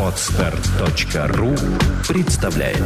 Отстар.ру 0.00 1.54
представляет 2.08 2.78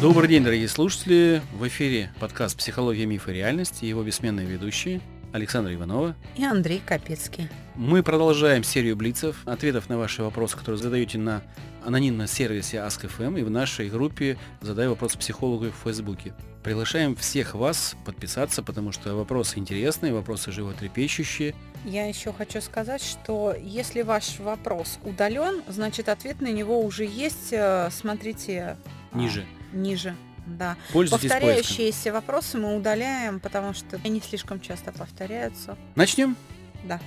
Добрый 0.00 0.28
день, 0.28 0.44
дорогие 0.44 0.68
слушатели! 0.68 1.42
В 1.52 1.66
эфире 1.66 2.12
подкаст 2.20 2.56
«Психология, 2.56 3.06
миф 3.06 3.28
и 3.28 3.32
реальность» 3.32 3.82
и 3.82 3.88
его 3.88 4.04
бессменные 4.04 4.46
ведущие 4.46 5.00
Александра 5.32 5.74
Иванова 5.74 6.16
и 6.36 6.44
Андрей 6.44 6.82
Капецкий. 6.84 7.48
Мы 7.74 8.02
продолжаем 8.02 8.64
серию 8.64 8.96
блицев, 8.96 9.36
ответов 9.44 9.88
на 9.88 9.98
ваши 9.98 10.22
вопросы, 10.22 10.56
которые 10.56 10.80
задаете 10.80 11.18
на 11.18 11.42
анонимном 11.84 12.26
сервисе 12.26 12.78
Ask.fm 12.78 13.40
и 13.40 13.42
в 13.42 13.50
нашей 13.50 13.88
группе 13.88 14.36
«Задай 14.60 14.88
вопрос 14.88 15.16
психологу» 15.16 15.66
в 15.66 15.84
Фейсбуке. 15.84 16.34
Приглашаем 16.62 17.14
всех 17.16 17.54
вас 17.54 17.96
подписаться, 18.04 18.62
потому 18.62 18.92
что 18.92 19.14
вопросы 19.14 19.58
интересные, 19.58 20.12
вопросы 20.12 20.50
животрепещущие. 20.50 21.54
Я 21.84 22.06
еще 22.06 22.32
хочу 22.32 22.60
сказать, 22.60 23.02
что 23.02 23.54
если 23.58 24.02
ваш 24.02 24.38
вопрос 24.40 24.98
удален, 25.04 25.62
значит 25.68 26.08
ответ 26.08 26.40
на 26.40 26.52
него 26.52 26.80
уже 26.80 27.04
есть. 27.04 27.52
Э, 27.52 27.88
смотрите 27.90 28.76
ниже. 29.14 29.46
А, 29.72 29.76
ниже. 29.76 30.14
Да. 30.56 30.76
Пользуйтесь 30.92 31.30
Повторяющиеся 31.30 31.80
поиском. 31.80 32.12
вопросы 32.14 32.58
мы 32.58 32.76
удаляем, 32.76 33.40
потому 33.40 33.74
что 33.74 34.00
они 34.04 34.20
слишком 34.20 34.60
часто 34.60 34.92
повторяются. 34.92 35.76
Начнем? 35.94 36.36
Да. 36.84 37.00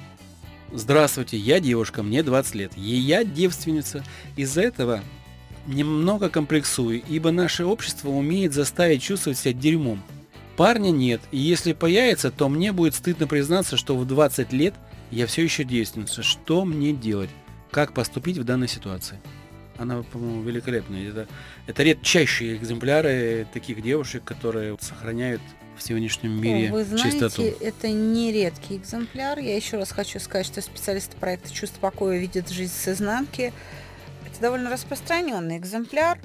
Здравствуйте, 0.72 1.38
я 1.38 1.60
девушка, 1.60 2.04
мне 2.04 2.24
20 2.24 2.56
лет. 2.56 2.72
И 2.78 2.82
я 2.82 3.24
девственница. 3.24 4.04
Из-за 4.38 4.62
этого 4.62 5.02
немного 5.68 6.30
комплексую, 6.30 7.02
ибо 7.08 7.32
наше 7.32 7.66
общество 7.66 8.10
умеет 8.10 8.54
заставить 8.54 9.02
чувствовать 9.02 9.38
себя 9.38 9.54
дерьмом. 9.54 10.02
Парня 10.58 10.92
нет, 10.92 11.22
и 11.32 11.38
если 11.38 11.74
появится, 11.74 12.30
то 12.30 12.48
мне 12.50 12.72
будет 12.72 12.94
стыдно 12.96 13.28
признаться, 13.28 13.78
что 13.78 13.98
в 13.98 14.06
20 14.06 14.54
лет 14.54 14.74
я 15.10 15.26
все 15.28 15.44
еще 15.44 15.64
девственница. 15.64 16.24
Что 16.24 16.66
мне 16.66 16.94
делать? 16.94 17.30
Как 17.72 17.94
поступить 17.94 18.38
в 18.38 18.44
данной 18.44 18.68
ситуации? 18.68 19.20
Она, 19.82 20.04
по-моему, 20.04 20.44
великолепная. 20.44 21.10
Это, 21.10 21.28
это 21.68 21.84
редчайшие 21.84 22.56
экземпляры 22.56 23.48
таких 23.52 23.82
девушек, 23.82 24.24
которые 24.24 24.78
сохраняют 24.80 25.42
в 25.76 25.82
сегодняшнем 25.82 26.40
мире 26.40 26.72
Вы 26.72 26.84
знаете, 26.84 27.12
чистоту. 27.12 27.44
это 27.60 27.90
не 27.90 28.32
редкий 28.32 28.78
экземпляр. 28.78 29.40
Я 29.40 29.56
еще 29.56 29.78
раз 29.78 29.92
хочу 29.92 30.20
сказать, 30.20 30.46
что 30.46 30.62
специалисты 30.62 31.18
проекта 31.18 31.52
«Чувство 31.52 31.80
покоя» 31.80 32.20
видят 32.20 32.50
жизнь 32.50 32.74
с 32.74 32.88
изнанки. 32.90 33.52
Это 34.28 34.42
довольно 34.42 34.70
распространенный 34.70 35.58
экземпляр, 35.58 36.20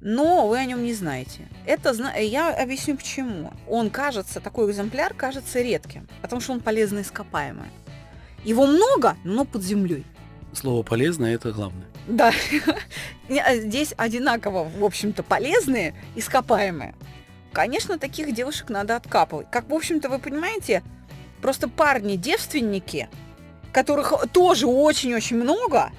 но 0.00 0.46
вы 0.46 0.58
о 0.58 0.64
нем 0.64 0.84
не 0.84 0.94
знаете. 0.94 1.48
Это 1.66 1.92
я 2.20 2.54
объясню 2.54 2.96
почему. 2.96 3.52
Он 3.68 3.90
кажется, 3.90 4.40
такой 4.40 4.70
экземпляр 4.70 5.14
кажется 5.14 5.60
редким, 5.60 6.08
потому 6.20 6.40
что 6.40 6.52
он 6.52 6.60
полезно 6.60 7.00
ископаемый. 7.00 7.68
Его 8.44 8.66
много, 8.66 9.16
но 9.24 9.44
под 9.44 9.62
землей. 9.62 10.04
Слово 10.52 10.82
полезно 10.82 11.26
это 11.26 11.50
главное. 11.52 11.86
Да. 12.06 12.32
А 13.44 13.56
здесь 13.56 13.94
одинаково, 13.96 14.64
в 14.64 14.84
общем-то, 14.84 15.22
полезные, 15.22 15.94
ископаемые. 16.16 16.94
Конечно, 17.52 17.98
таких 17.98 18.34
девушек 18.34 18.68
надо 18.68 18.96
откапывать. 18.96 19.46
Как, 19.50 19.70
в 19.70 19.74
общем-то, 19.74 20.10
вы 20.10 20.18
понимаете, 20.18 20.82
просто 21.40 21.68
парни-девственники, 21.68 23.08
которых 23.72 24.12
тоже 24.32 24.66
очень-очень 24.66 25.36
много, 25.36 25.92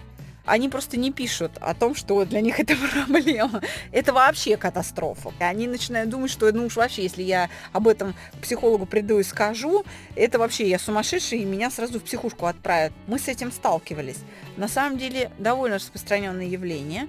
они 0.45 0.67
просто 0.69 0.97
не 0.97 1.11
пишут 1.11 1.51
о 1.61 1.73
том, 1.73 1.95
что 1.95 2.25
для 2.25 2.41
них 2.41 2.59
это 2.59 2.75
проблема. 3.07 3.61
Это 3.91 4.13
вообще 4.13 4.57
катастрофа. 4.57 5.31
Они 5.39 5.67
начинают 5.67 6.09
думать, 6.09 6.31
что 6.31 6.51
ну 6.51 6.65
уж 6.65 6.75
вообще, 6.75 7.03
если 7.03 7.23
я 7.23 7.49
об 7.71 7.87
этом 7.87 8.13
психологу 8.41 8.85
приду 8.85 9.19
и 9.19 9.23
скажу, 9.23 9.85
это 10.15 10.39
вообще 10.39 10.69
я 10.69 10.79
сумасшедший, 10.79 11.39
и 11.39 11.45
меня 11.45 11.71
сразу 11.71 11.99
в 11.99 12.03
психушку 12.03 12.45
отправят. 12.45 12.93
Мы 13.07 13.19
с 13.19 13.27
этим 13.27 13.51
сталкивались. 13.51 14.19
На 14.57 14.67
самом 14.67 14.97
деле 14.97 15.31
довольно 15.37 15.77
распространенное 15.77 16.45
явление. 16.45 17.07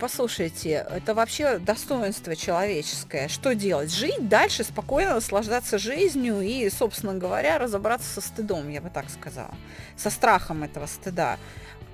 Послушайте, 0.00 0.84
это 0.90 1.14
вообще 1.14 1.58
достоинство 1.58 2.34
человеческое. 2.34 3.28
Что 3.28 3.54
делать? 3.54 3.94
Жить 3.94 4.28
дальше, 4.28 4.64
спокойно 4.64 5.14
наслаждаться 5.14 5.78
жизнью 5.78 6.40
и, 6.40 6.68
собственно 6.70 7.14
говоря, 7.14 7.58
разобраться 7.58 8.12
со 8.14 8.20
стыдом, 8.20 8.68
я 8.68 8.80
бы 8.80 8.90
так 8.90 9.08
сказала. 9.10 9.54
Со 9.96 10.10
страхом 10.10 10.64
этого 10.64 10.86
стыда 10.86 11.38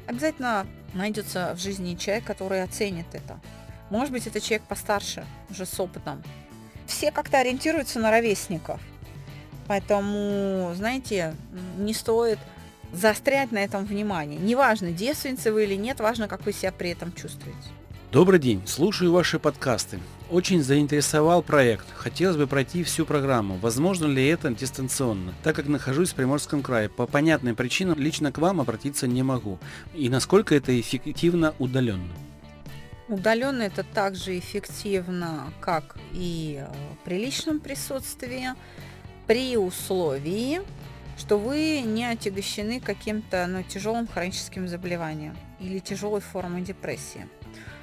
обязательно 0.08 0.66
найдется 0.94 1.54
в 1.54 1.60
жизни 1.60 1.94
человек, 1.94 2.24
который 2.24 2.62
оценит 2.62 3.06
это. 3.12 3.38
Может 3.90 4.12
быть, 4.12 4.26
это 4.26 4.40
человек 4.40 4.62
постарше, 4.66 5.24
уже 5.50 5.66
с 5.66 5.78
опытом. 5.78 6.22
Все 6.86 7.12
как-то 7.12 7.38
ориентируются 7.38 8.00
на 8.00 8.10
ровесников. 8.10 8.80
Поэтому, 9.66 10.72
знаете, 10.74 11.34
не 11.76 11.92
стоит 11.92 12.38
заострять 12.92 13.52
на 13.52 13.58
этом 13.58 13.84
внимание. 13.84 14.40
Неважно, 14.40 14.92
девственницы 14.92 15.52
вы 15.52 15.64
или 15.64 15.74
нет, 15.74 16.00
важно, 16.00 16.26
как 16.26 16.46
вы 16.46 16.54
себя 16.54 16.72
при 16.72 16.90
этом 16.90 17.12
чувствуете. 17.12 17.68
Добрый 18.10 18.40
день, 18.40 18.66
слушаю 18.66 19.12
ваши 19.12 19.38
подкасты. 19.38 20.00
Очень 20.30 20.62
заинтересовал 20.62 21.42
проект. 21.42 21.86
Хотелось 21.94 22.36
бы 22.36 22.46
пройти 22.46 22.84
всю 22.84 23.06
программу. 23.06 23.56
Возможно 23.56 24.04
ли 24.04 24.26
это 24.26 24.50
дистанционно? 24.50 25.32
Так 25.42 25.56
как 25.56 25.68
нахожусь 25.68 26.10
в 26.10 26.16
Приморском 26.16 26.62
крае, 26.62 26.90
по 26.90 27.06
понятным 27.06 27.56
причинам 27.56 27.98
лично 27.98 28.30
к 28.30 28.36
вам 28.36 28.60
обратиться 28.60 29.06
не 29.06 29.22
могу. 29.22 29.58
И 29.94 30.10
насколько 30.10 30.54
это 30.54 30.78
эффективно 30.78 31.54
удаленно? 31.58 32.12
Удаленно 33.08 33.62
это 33.62 33.84
также 33.84 34.38
эффективно, 34.38 35.50
как 35.60 35.96
и 36.12 36.62
э, 36.62 36.74
при 37.06 37.16
личном 37.16 37.58
присутствии, 37.58 38.48
при 39.26 39.56
условии, 39.56 40.60
что 41.16 41.38
вы 41.38 41.80
не 41.80 42.04
отягощены 42.04 42.80
каким-то 42.80 43.46
ну, 43.46 43.62
тяжелым 43.62 44.06
хроническим 44.06 44.68
заболеванием 44.68 45.34
или 45.58 45.78
тяжелой 45.78 46.20
формой 46.20 46.60
депрессии. 46.60 47.26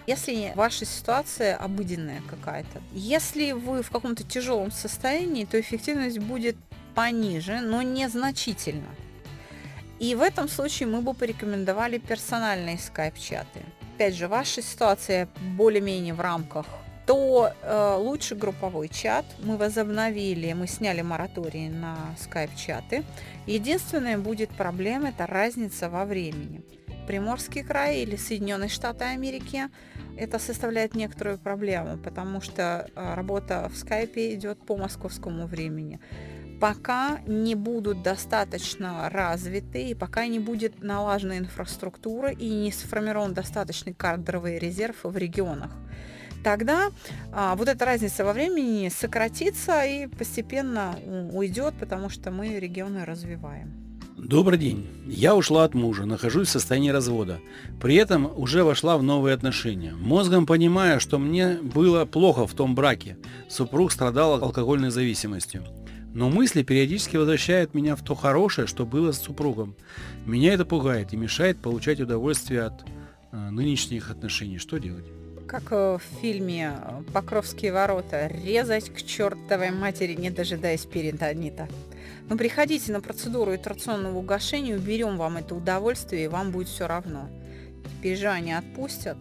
Если 0.08 0.54
ваша 0.56 0.86
ситуация 0.86 1.58
обыденная 1.58 2.22
какая-то, 2.30 2.82
если 2.94 3.52
вы 3.54 3.82
в 3.82 3.90
каком-то 3.90 4.24
тяжелом 4.24 4.72
состоянии, 4.72 5.46
то 5.46 5.60
эффективность 5.60 6.20
будет 6.20 6.56
пониже, 6.94 7.60
но 7.62 7.82
незначительно. 7.82 8.88
И 10.00 10.14
в 10.14 10.22
этом 10.22 10.48
случае 10.48 10.88
мы 10.88 11.02
бы 11.02 11.14
порекомендовали 11.14 11.98
персональные 11.98 12.78
скайп-чаты. 12.78 13.62
Опять 13.96 14.16
же, 14.16 14.28
ваша 14.28 14.62
ситуация 14.62 15.30
более-менее 15.58 16.14
в 16.14 16.22
рамках 16.22 16.66
то 17.06 17.54
э, 17.62 17.96
лучше 18.00 18.36
групповой 18.36 18.90
чат. 18.90 19.26
Мы 19.44 19.58
возобновили, 19.58 20.54
мы 20.54 20.68
сняли 20.68 21.02
мораторий 21.02 21.70
на 21.70 21.98
скайп-чаты. 22.20 23.04
Единственная 23.46 24.18
будет 24.18 24.50
проблема– 24.50 25.10
это 25.10 25.28
разница 25.28 25.90
во 25.90 26.06
времени. 26.06 26.64
Приморский 27.06 27.64
край 27.64 28.00
или 28.00 28.16
Соединенные 28.16 28.70
Штаты 28.70 29.06
Америки, 29.06 29.70
это 30.18 30.40
составляет 30.40 30.96
некоторую 30.96 31.38
проблему, 31.38 31.98
потому 31.98 32.42
что 32.42 32.90
а, 32.96 33.16
работа 33.16 33.70
в 33.72 33.78
скайпе 33.78 34.34
идет 34.34 34.60
по 34.66 34.78
московскому 34.78 35.46
времени. 35.46 36.00
Пока 36.60 37.20
не 37.28 37.54
будут 37.54 38.02
достаточно 38.02 39.10
развиты, 39.10 39.90
и 39.90 39.94
пока 39.94 40.26
не 40.28 40.40
будет 40.40 40.82
налажена 40.82 41.38
инфраструктура 41.38 42.32
и 42.32 42.50
не 42.50 42.72
сформирован 42.72 43.34
достаточный 43.34 43.94
кадровый 43.94 44.58
резерв 44.58 45.04
в 45.04 45.18
регионах, 45.18 45.72
тогда 46.44 46.92
а, 47.34 47.56
вот 47.56 47.68
эта 47.68 47.86
разница 47.86 48.24
во 48.24 48.34
времени 48.34 48.90
сократится 48.90 49.84
и 49.84 50.08
постепенно 50.08 50.96
уйдет, 51.34 51.76
потому 51.80 52.10
что 52.10 52.32
мы 52.32 52.60
регионы 52.60 53.06
развиваем. 53.06 53.85
Добрый 54.26 54.58
день. 54.58 54.88
Я 55.06 55.36
ушла 55.36 55.66
от 55.66 55.76
мужа, 55.76 56.06
нахожусь 56.06 56.48
в 56.48 56.52
состоянии 56.52 56.90
развода. 56.90 57.40
При 57.80 57.94
этом 57.94 58.28
уже 58.36 58.64
вошла 58.64 58.98
в 58.98 59.04
новые 59.04 59.36
отношения. 59.36 59.94
Мозгом 59.94 60.48
понимаю, 60.48 61.00
что 61.00 61.20
мне 61.20 61.60
было 61.62 62.06
плохо 62.06 62.48
в 62.48 62.56
том 62.56 62.74
браке. 62.74 63.18
Супруг 63.50 63.92
страдал 63.92 64.44
алкогольной 64.44 64.90
зависимостью. 64.90 65.64
Но 66.16 66.32
мысли 66.32 66.64
периодически 66.64 67.18
возвращают 67.18 67.76
меня 67.76 67.96
в 67.96 68.02
то 68.04 68.16
хорошее, 68.16 68.66
что 68.66 68.88
было 68.88 69.12
с 69.12 69.22
супругом. 69.22 69.76
Меня 70.26 70.56
это 70.56 70.66
пугает 70.66 71.14
и 71.14 71.18
мешает 71.18 71.62
получать 71.62 72.00
удовольствие 72.00 72.64
от 72.64 72.84
э, 73.32 73.50
нынешних 73.52 74.10
отношений. 74.10 74.58
Что 74.58 74.80
делать? 74.80 75.06
Как 75.46 75.66
э, 75.70 76.00
в 76.00 76.20
фильме 76.22 76.72
«Покровские 77.14 77.74
ворота» 77.74 78.26
резать 78.44 78.90
к 78.90 79.04
чертовой 79.04 79.70
матери, 79.70 80.16
не 80.16 80.32
дожидаясь 80.32 80.86
перитонита. 80.86 81.70
Ну, 82.28 82.38
приходите 82.38 82.92
на 82.92 83.02
процедуру 83.02 83.56
итерационного 83.56 84.18
угошения, 84.18 84.76
уберем 84.76 85.18
вам 85.18 85.38
это 85.38 85.54
удовольствие, 85.54 86.26
и 86.26 86.28
вам 86.28 86.52
будет 86.52 86.68
все 86.68 86.88
равно. 86.88 87.30
Переживания 88.02 88.58
отпустят, 88.58 89.18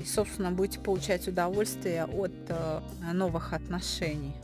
и, 0.00 0.06
собственно, 0.06 0.50
будете 0.50 0.78
получать 0.78 1.26
удовольствие 1.26 2.04
от 2.04 2.32
э, 2.48 2.80
новых 3.14 3.54
отношений. 3.54 4.34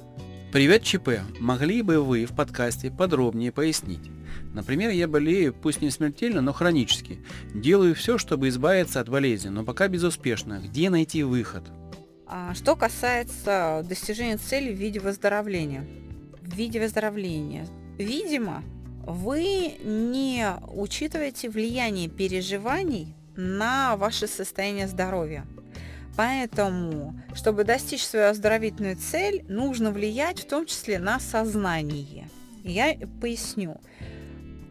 Привет, 0.50 0.82
ЧП. 0.82 1.20
Могли 1.40 1.82
бы 1.82 2.00
вы 2.00 2.24
в 2.24 2.34
подкасте 2.34 2.90
подробнее 2.90 3.52
пояснить? 3.52 4.10
Например, 4.54 4.90
я 4.90 5.06
болею, 5.06 5.52
пусть 5.52 5.82
не 5.82 5.90
смертельно, 5.90 6.40
но 6.40 6.52
хронически. 6.52 7.18
Делаю 7.52 7.94
все, 7.94 8.16
чтобы 8.18 8.48
избавиться 8.48 9.00
от 9.00 9.08
болезни, 9.08 9.48
но 9.48 9.64
пока 9.64 9.88
безуспешно. 9.88 10.62
Где 10.64 10.88
найти 10.90 11.22
выход? 11.22 11.64
А 12.26 12.54
что 12.54 12.76
касается 12.76 13.84
достижения 13.86 14.38
цели 14.38 14.72
в 14.72 14.78
виде 14.78 15.00
выздоровления. 15.00 15.86
В 16.44 16.54
виде 16.54 16.78
выздоровления. 16.78 17.66
Видимо, 17.98 18.62
вы 19.06 19.74
не 19.82 20.46
учитываете 20.68 21.48
влияние 21.48 22.08
переживаний 22.08 23.14
на 23.36 23.96
ваше 23.96 24.26
состояние 24.26 24.86
здоровья. 24.86 25.46
Поэтому, 26.16 27.18
чтобы 27.34 27.64
достичь 27.64 28.04
свою 28.04 28.26
оздоровительную 28.26 28.96
цель, 28.96 29.44
нужно 29.48 29.90
влиять 29.90 30.40
в 30.40 30.46
том 30.46 30.66
числе 30.66 30.98
на 30.98 31.18
сознание. 31.18 32.28
Я 32.62 32.96
поясню. 33.20 33.80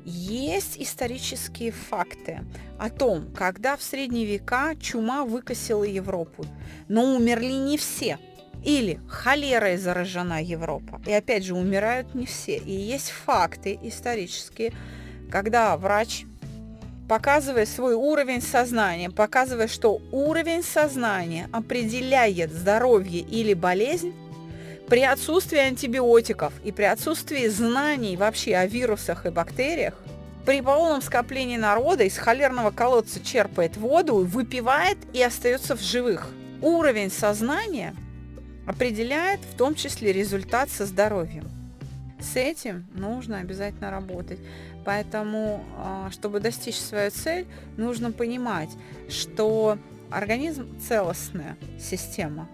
Есть 0.06 0.78
исторические 0.80 1.72
факты 1.72 2.42
о 2.80 2.90
том, 2.90 3.32
когда 3.34 3.78
в 3.78 3.84
средние 3.84 4.26
века 4.26 4.76
чума 4.76 5.24
выкосила 5.24 5.84
Европу, 5.84 6.46
но 6.88 7.16
умерли 7.16 7.54
не 7.54 7.78
все. 7.78 8.18
Или 8.64 9.00
холерой 9.08 9.78
заражена 9.78 10.42
Европа. 10.42 11.02
И 11.06 11.12
опять 11.12 11.44
же, 11.44 11.54
умирают 11.54 12.16
не 12.16 12.26
все. 12.26 12.58
И 12.58 12.72
есть 12.72 13.10
факты 13.10 13.78
исторические, 13.82 14.74
когда 15.30 15.76
врач 15.78 16.26
показывая 17.08 17.66
свой 17.66 17.94
уровень 17.94 18.42
сознания, 18.42 19.10
показывая, 19.10 19.68
что 19.68 20.02
уровень 20.12 20.64
сознания 20.64 21.50
определяет 21.52 22.52
здоровье 22.52 23.20
или 23.20 23.54
болезнь, 23.54 24.14
при 24.88 25.02
отсутствии 25.02 25.60
антибиотиков 25.60 26.54
и 26.64 26.72
при 26.72 26.84
отсутствии 26.84 27.48
знаний 27.48 28.18
вообще 28.18 28.56
о 28.56 28.66
вирусах 28.66 29.26
и 29.26 29.30
бактериях, 29.30 29.96
при 30.46 30.62
полном 30.62 31.02
скоплении 31.02 31.58
народа 31.58 32.04
из 32.04 32.18
холерного 32.18 32.72
колодца 32.72 33.24
черпает 33.24 33.78
воду, 33.78 34.18
выпивает 34.18 34.98
и 35.14 35.22
остается 35.22 35.78
в 35.78 35.82
живых. 35.82 36.30
Уровень 36.62 37.12
сознания 37.12 37.96
определяет 38.66 39.42
в 39.42 39.56
том 39.58 39.76
числе 39.76 40.12
результат 40.14 40.70
со 40.70 40.86
здоровьем. 40.86 41.50
С 42.20 42.38
этим 42.38 42.86
нужно 42.94 43.40
обязательно 43.40 43.92
работать. 43.92 44.40
Поэтому, 44.86 45.64
а, 45.78 46.10
чтобы 46.12 46.40
достичь 46.40 46.76
свою 46.76 47.12
цель, 47.12 47.46
нужно 47.78 48.12
понимать, 48.12 48.70
что 49.10 49.78
организм 50.10 50.68
целостная 50.80 51.58
система. 51.80 52.48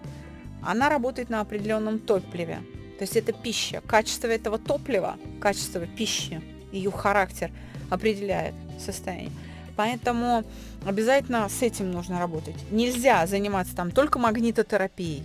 Она 0.62 0.88
работает 0.88 1.30
на 1.30 1.40
определенном 1.40 1.98
топливе. 1.98 2.58
То 2.98 3.04
есть 3.04 3.16
это 3.16 3.32
пища. 3.32 3.80
Качество 3.86 4.26
этого 4.26 4.58
топлива, 4.58 5.16
качество 5.40 5.86
пищи, 5.86 6.42
ее 6.72 6.90
характер 6.90 7.50
определяет 7.88 8.54
состояние. 8.78 9.32
Поэтому 9.76 10.44
обязательно 10.84 11.48
с 11.48 11.62
этим 11.62 11.90
нужно 11.90 12.18
работать. 12.18 12.56
Нельзя 12.70 13.26
заниматься 13.26 13.74
там 13.74 13.90
только 13.90 14.18
магнитотерапией 14.18 15.22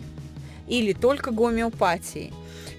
или 0.67 0.93
только 0.93 1.31
гомеопатией 1.31 2.33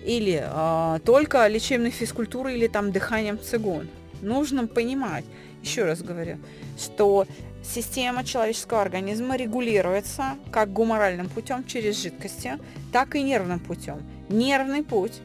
или 0.04 0.42
э, 0.42 0.98
только 1.04 1.46
лечебной 1.48 1.90
физкультурой 1.90 2.56
или 2.56 2.68
там 2.68 2.92
дыханием 2.92 3.38
цигун 3.38 3.88
нужно 4.22 4.66
понимать, 4.66 5.24
еще 5.62 5.84
раз 5.84 6.02
говорю, 6.02 6.38
что 6.78 7.26
система 7.62 8.24
человеческого 8.24 8.82
организма 8.82 9.36
регулируется 9.36 10.36
как 10.50 10.72
гуморальным 10.72 11.28
путем 11.28 11.64
через 11.64 12.00
жидкости, 12.02 12.58
так 12.92 13.14
и 13.16 13.22
нервным 13.22 13.60
путем. 13.60 14.00
Нервный 14.28 14.82
путь 14.82 15.20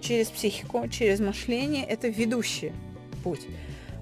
через 0.00 0.28
психику, 0.28 0.88
через 0.88 1.20
мышление– 1.20 1.84
это 1.88 2.08
ведущий 2.08 2.72
путь. 3.22 3.46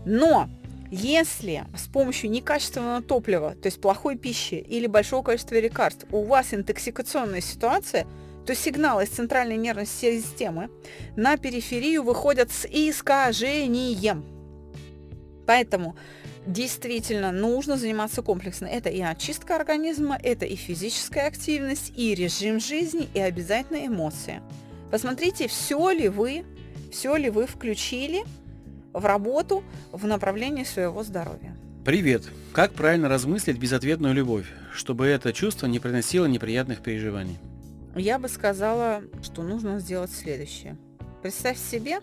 Но 0.05 0.49
если 0.95 1.65
с 1.77 1.89
помощью 1.89 2.31
некачественного 2.31 3.03
топлива, 3.03 3.55
то 3.55 3.67
есть 3.67 3.81
плохой 3.81 4.17
пищи 4.17 4.55
или 4.55 4.87
большого 4.87 5.23
количества 5.23 5.57
лекарств 5.57 6.07
у 6.13 6.25
вас 6.25 6.55
интоксикационная 6.55 7.41
ситуация– 7.41 8.07
то 8.45 8.55
сигналы 8.55 9.05
из 9.05 9.11
центральной 9.11 9.57
нервной 9.57 9.87
системы 9.87 10.71
на 11.17 11.37
периферию 11.37 12.03
выходят 12.03 12.51
с 12.51 12.67
искажением. 12.67 14.25
Поэтому 15.47 15.97
действительно 16.47 17.33
нужно 17.33 17.77
заниматься 17.77 18.23
комплексно. 18.23 18.67
Это 18.67 18.91
и 18.91 19.01
очистка 19.01 19.57
организма, 19.57 20.19
это 20.23 20.47
и 20.47 20.57
физическая 20.57 21.27
активность, 21.27 21.93
и 21.97 22.15
режим 22.15 22.61
жизни, 22.61 23.09
и 23.15 23.21
обязательно 23.21 23.87
эмоции. 23.87 24.43
Посмотрите, 24.91 25.49
все 25.49 25.91
ли 25.91 26.09
вы, 26.09 26.45
все 26.93 27.17
ли 27.17 27.31
вы 27.31 27.47
включили 27.47 28.25
в 28.95 29.05
работу 29.05 29.63
в 29.93 30.07
направлении 30.07 30.65
своего 30.65 31.03
здоровья. 31.03 31.55
Привет! 31.85 32.23
Как 32.55 32.73
правильно 32.73 33.11
размыслить 33.11 33.59
безответную 33.59 34.15
любовь, 34.15 34.47
чтобы 34.73 35.07
это 35.07 35.35
чувство 35.35 35.67
не 35.67 35.81
приносило 35.81 36.25
неприятных 36.25 36.81
переживаний? 36.81 37.39
я 37.97 38.19
бы 38.19 38.29
сказала, 38.29 39.03
что 39.23 39.43
нужно 39.43 39.79
сделать 39.79 40.11
следующее. 40.11 40.77
Представь 41.23 41.59
себе, 41.59 42.01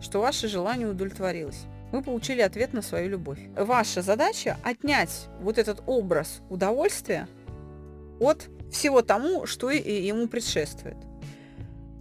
что 0.00 0.20
ваше 0.20 0.48
желание 0.48 0.88
удовлетворилось. 0.88 1.64
Вы 1.90 2.02
получили 2.02 2.40
ответ 2.40 2.72
на 2.72 2.82
свою 2.82 3.10
любовь. 3.10 3.40
Ваша 3.56 4.02
задача 4.02 4.56
отнять 4.62 5.28
вот 5.40 5.58
этот 5.58 5.82
образ 5.86 6.40
удовольствия 6.48 7.28
от 8.20 8.48
всего 8.70 9.02
тому, 9.02 9.46
что 9.46 9.70
ему 9.70 10.28
предшествует. 10.28 10.96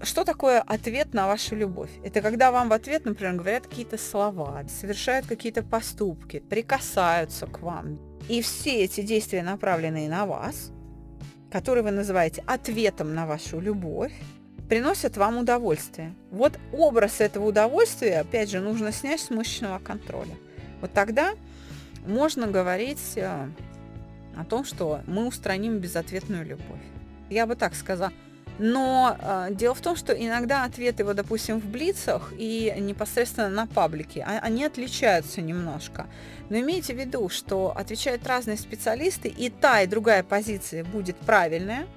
Что 0.03 0.23
такое 0.23 0.61
ответ 0.61 1.13
на 1.13 1.27
вашу 1.27 1.55
любовь? 1.55 1.91
Это 2.03 2.21
когда 2.21 2.51
вам 2.51 2.69
в 2.69 2.73
ответ, 2.73 3.05
например, 3.05 3.35
говорят 3.35 3.67
какие-то 3.67 3.99
слова, 3.99 4.63
совершают 4.67 5.27
какие-то 5.27 5.61
поступки, 5.61 6.39
прикасаются 6.39 7.45
к 7.45 7.59
вам. 7.59 7.99
И 8.27 8.41
все 8.41 8.83
эти 8.83 9.01
действия, 9.01 9.43
направленные 9.43 10.09
на 10.09 10.25
вас, 10.25 10.71
который 11.51 11.83
вы 11.83 11.91
называете 11.91 12.43
ответом 12.47 13.13
на 13.13 13.27
вашу 13.27 13.59
любовь, 13.59 14.13
приносят 14.67 15.17
вам 15.17 15.37
удовольствие. 15.37 16.15
Вот 16.31 16.57
образ 16.71 17.21
этого 17.21 17.45
удовольствия, 17.45 18.21
опять 18.21 18.49
же, 18.49 18.59
нужно 18.59 18.91
снять 18.91 19.19
с 19.19 19.29
мышечного 19.29 19.77
контроля. 19.77 20.35
Вот 20.79 20.93
тогда 20.93 21.33
можно 22.07 22.47
говорить 22.47 23.17
э, 23.17 23.47
о 24.35 24.45
том, 24.45 24.65
что 24.65 25.01
мы 25.05 25.27
устраним 25.27 25.77
безответную 25.77 26.43
любовь. 26.43 26.81
Я 27.29 27.45
бы 27.45 27.55
так 27.55 27.75
сказала. 27.75 28.11
Но 28.59 29.17
э, 29.19 29.47
дело 29.51 29.73
в 29.73 29.81
том, 29.81 29.95
что 29.95 30.13
иногда 30.13 30.63
ответы, 30.63 31.03
вот, 31.03 31.15
допустим, 31.15 31.59
в 31.59 31.65
блицах 31.65 32.33
и 32.37 32.73
непосредственно 32.77 33.49
на 33.49 33.65
паблике, 33.65 34.23
а, 34.27 34.39
они 34.39 34.63
отличаются 34.63 35.41
немножко. 35.41 36.07
Но 36.49 36.57
имейте 36.59 36.93
в 36.93 36.97
виду, 36.99 37.29
что 37.29 37.73
отвечают 37.75 38.27
разные 38.27 38.57
специалисты, 38.57 39.29
и 39.29 39.49
та, 39.49 39.81
и 39.81 39.87
другая 39.87 40.23
позиция 40.23 40.83
будет 40.83 41.17
правильная. 41.17 41.87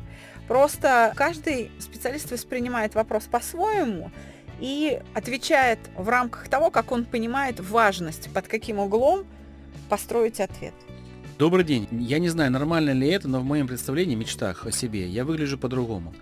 Просто 0.48 1.12
каждый 1.16 1.70
специалист 1.78 2.30
воспринимает 2.30 2.94
вопрос 2.94 3.24
по-своему 3.24 4.10
и 4.60 5.00
отвечает 5.14 5.78
в 5.96 6.08
рамках 6.08 6.48
того, 6.48 6.70
как 6.70 6.92
он 6.92 7.04
понимает 7.04 7.60
важность, 7.60 8.32
под 8.32 8.46
каким 8.46 8.78
углом 8.78 9.26
построить 9.88 10.40
ответ. 10.40 10.74
Добрый 11.38 11.64
день. 11.64 11.88
Я 11.90 12.20
не 12.20 12.28
знаю, 12.28 12.52
нормально 12.52 12.90
ли 12.90 13.08
это, 13.08 13.26
но 13.26 13.40
в 13.40 13.44
моем 13.44 13.66
представлении, 13.66 14.14
мечтах 14.14 14.66
о 14.66 14.70
себе, 14.70 15.08
я 15.08 15.24
выгляжу 15.24 15.58
по-другому 15.58 16.14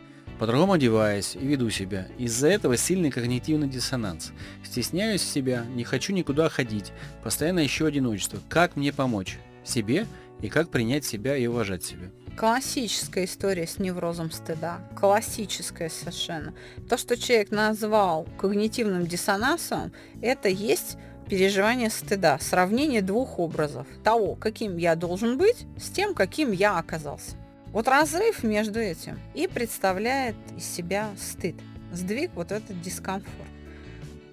по-другому 0.43 0.73
одеваюсь 0.73 1.37
и 1.37 1.47
веду 1.47 1.71
себя. 1.71 2.09
Из-за 2.19 2.49
этого 2.49 2.77
сильный 2.77 3.13
когнитивный 3.13 3.69
диссонанс. 3.69 4.33
Стесняюсь 4.65 5.23
себя, 5.23 5.65
не 5.77 5.85
хочу 5.85 6.13
никуда 6.13 6.49
ходить, 6.49 6.91
постоянно 7.23 7.65
ищу 7.65 7.87
одиночество. 7.87 8.41
Как 8.49 8.75
мне 8.75 8.93
помочь 8.93 9.39
себе 9.63 10.05
и 10.41 10.49
как 10.49 10.71
принять 10.71 11.05
себя 11.05 11.37
и 11.37 11.47
уважать 11.47 11.85
себя? 11.85 12.11
Классическая 12.37 13.27
история 13.27 13.69
с 13.69 13.79
неврозом 13.79 14.33
стыда. 14.33 14.81
Классическая 14.99 15.89
совершенно. 15.89 16.55
То, 16.89 16.97
что 16.97 17.17
человек 17.17 17.53
назвал 17.53 18.27
когнитивным 18.37 19.07
диссонансом, 19.07 19.93
это 20.21 20.49
есть 20.49 20.97
переживание 21.29 21.89
стыда, 21.89 22.41
сравнение 22.41 23.01
двух 23.01 23.39
образов. 23.39 23.87
Того, 24.03 24.35
каким 24.35 24.77
я 24.77 24.97
должен 24.97 25.39
быть, 25.39 25.67
с 25.79 25.89
тем, 25.91 26.15
каким 26.15 26.51
я 26.51 26.79
оказался. 26.79 27.37
Вот 27.73 27.89
разрыв 27.89 28.43
между 28.43 28.81
этим 28.81 29.19
и 29.35 29.47
представляет 29.47 30.37
из 30.57 30.65
себя 30.65 31.11
стыд, 31.19 31.57
сдвиг 31.91 32.31
вот 32.35 32.53
этот 32.53 32.81
дискомфорт. 32.83 33.49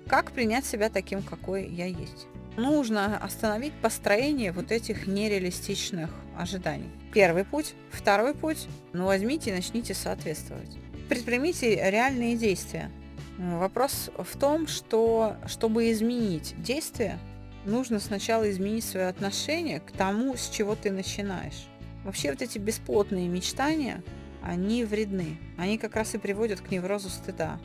Как 0.07 0.31
принять 0.31 0.65
себя 0.65 0.89
таким, 0.89 1.21
какой 1.21 1.67
я 1.67 1.85
есть? 1.85 2.27
Нужно 2.57 3.17
остановить 3.17 3.73
построение 3.73 4.51
вот 4.51 4.71
этих 4.71 5.07
нереалистичных 5.07 6.09
ожиданий. 6.37 6.89
Первый 7.13 7.45
путь. 7.45 7.73
Второй 7.91 8.33
путь. 8.33 8.67
Ну, 8.91 9.05
возьмите 9.05 9.51
и 9.51 9.53
начните 9.53 9.93
соответствовать. 9.93 10.77
Предпримите 11.07 11.89
реальные 11.89 12.35
действия. 12.35 12.91
Вопрос 13.37 14.09
в 14.17 14.37
том, 14.37 14.67
что 14.67 15.37
чтобы 15.47 15.91
изменить 15.91 16.55
действие, 16.61 17.17
нужно 17.63 17.99
сначала 17.99 18.49
изменить 18.51 18.83
свое 18.83 19.07
отношение 19.07 19.79
к 19.79 19.91
тому, 19.91 20.35
с 20.35 20.49
чего 20.49 20.75
ты 20.75 20.91
начинаешь. 20.91 21.67
Вообще 22.03 22.31
вот 22.31 22.41
эти 22.41 22.57
бесплотные 22.57 23.27
мечтания, 23.27 24.03
они 24.41 24.83
вредны. 24.85 25.37
Они 25.57 25.77
как 25.77 25.95
раз 25.95 26.15
и 26.15 26.17
приводят 26.17 26.61
к 26.61 26.71
неврозу 26.71 27.09
стыда. 27.09 27.59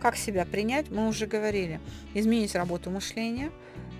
Как 0.00 0.16
себя 0.16 0.44
принять, 0.44 0.90
мы 0.90 1.08
уже 1.08 1.26
говорили. 1.26 1.80
Изменить 2.14 2.54
работу 2.54 2.90
мышления, 2.90 3.50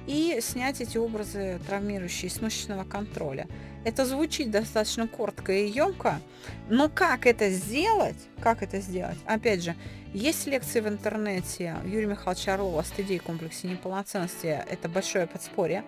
и 0.07 0.39
снять 0.41 0.81
эти 0.81 0.99
образы 0.99 1.61
травмирующие 1.67 2.31
с 2.31 2.41
мышечного 2.41 2.85
контроля. 2.85 3.47
Это 3.85 4.05
звучит 4.05 4.51
достаточно 4.51 5.09
коротко 5.09 5.53
и 5.53 5.69
емко, 5.69 6.21
но 6.69 6.89
как 6.89 7.27
это 7.27 7.51
сделать, 7.51 8.17
как 8.41 8.63
это 8.63 8.81
сделать? 8.81 9.19
Опять 9.27 9.63
же, 9.63 9.75
есть 10.13 10.47
лекции 10.47 10.81
в 10.81 10.89
интернете 10.89 11.77
Юрия 11.85 12.07
Михайловича 12.07 12.55
Орлова 12.55 12.81
о 12.81 12.85
стыде 12.85 13.17
и 13.17 13.19
комплексе 13.19 13.69
неполноценности, 13.69 14.47
это 14.69 14.89
большое 14.89 15.27
подспорье. 15.27 15.85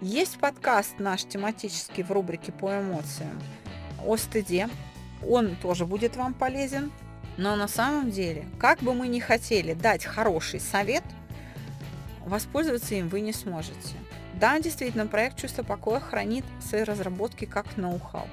Есть 0.00 0.38
подкаст 0.38 1.00
наш 1.00 1.24
тематический 1.24 2.04
в 2.04 2.12
рубрике 2.12 2.52
по 2.52 2.78
эмоциям 2.78 3.42
о 4.06 4.16
стыде. 4.16 4.68
Он 5.28 5.56
тоже 5.56 5.86
будет 5.86 6.14
вам 6.14 6.34
полезен. 6.34 6.92
Но 7.36 7.56
на 7.56 7.66
самом 7.66 8.12
деле, 8.12 8.46
как 8.60 8.78
бы 8.78 8.94
мы 8.94 9.08
ни 9.08 9.18
хотели 9.18 9.74
дать 9.74 10.04
хороший 10.04 10.60
совет, 10.60 11.02
воспользоваться 12.24 12.94
им 12.94 13.08
вы 13.08 13.22
не 13.22 13.32
сможете. 13.32 13.96
Да, 14.34 14.60
действительно, 14.60 15.08
проект 15.08 15.36
«Чувство 15.36 15.64
покоя» 15.64 15.98
хранит 15.98 16.44
свои 16.60 16.84
разработки 16.84 17.44
как 17.44 17.76
ноу-хау. 17.76 18.28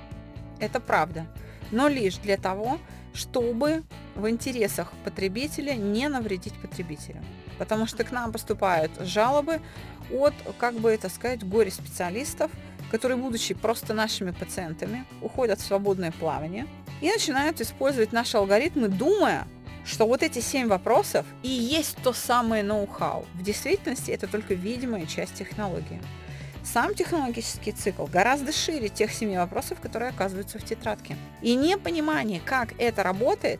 Это 0.59 0.79
правда. 0.79 1.25
Но 1.71 1.87
лишь 1.87 2.17
для 2.17 2.37
того, 2.37 2.77
чтобы 3.15 3.83
в 4.15 4.29
интересах 4.29 4.91
потребителя 5.03 5.73
не 5.73 6.09
навредить 6.09 6.53
потребителю. 6.61 7.23
Потому 7.57 7.87
что 7.87 8.03
к 8.03 8.11
нам 8.11 8.31
поступают 8.31 8.91
жалобы 8.99 9.61
от, 10.11 10.33
как 10.57 10.75
бы 10.75 10.91
это 10.91 11.09
сказать, 11.09 11.43
горе-специалистов, 11.47 12.51
которые, 12.91 13.17
будучи 13.17 13.53
просто 13.53 13.93
нашими 13.93 14.31
пациентами, 14.31 15.05
уходят 15.21 15.59
в 15.59 15.65
свободное 15.65 16.11
плавание 16.11 16.67
и 17.01 17.09
начинают 17.09 17.61
использовать 17.61 18.11
наши 18.11 18.37
алгоритмы, 18.37 18.87
думая, 18.87 19.47
что 19.85 20.07
вот 20.07 20.23
эти 20.23 20.39
семь 20.39 20.67
вопросов 20.67 21.25
и 21.43 21.49
есть 21.49 21.97
то 22.03 22.13
самое 22.13 22.63
ноу-хау. 22.63 23.25
В 23.35 23.43
действительности 23.43 24.11
это 24.11 24.27
только 24.27 24.53
видимая 24.53 25.05
часть 25.05 25.35
технологии. 25.35 26.01
Сам 26.63 26.95
технологический 26.95 27.71
цикл 27.71 28.05
гораздо 28.05 28.51
шире 28.51 28.89
тех 28.89 29.13
семи 29.13 29.37
вопросов, 29.37 29.79
которые 29.79 30.09
оказываются 30.09 30.57
в 30.57 30.65
тетрадке. 30.65 31.15
И 31.43 31.53
непонимание, 31.53 32.41
как 32.43 32.73
это 32.79 33.03
работает, 33.03 33.59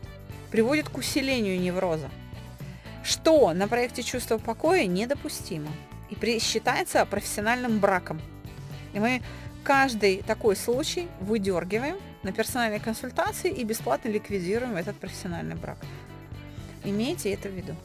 приводит 0.50 0.90
к 0.90 0.98
усилению 0.98 1.60
невроза, 1.60 2.10
что 3.04 3.54
на 3.54 3.68
проекте 3.68 4.02
чувства 4.02 4.40
покоя 4.40 4.86
недопустимо 4.86 5.70
и 6.22 6.40
считается 6.40 7.06
профессиональным 7.06 7.80
браком. 7.80 8.22
И 8.94 9.00
мы 9.00 9.22
каждый 9.64 10.24
такой 10.24 10.56
случай 10.56 11.08
выдергиваем 11.20 11.98
на 12.24 12.32
персональной 12.32 12.80
консультации 12.80 13.52
и 13.52 13.64
бесплатно 13.64 14.10
ликвидируем 14.10 14.76
этот 14.78 14.98
профессиональный 14.98 15.56
брак. 15.56 15.78
Имейте 16.84 17.34
это 17.34 17.50
в 17.50 17.52
виду. 17.52 17.76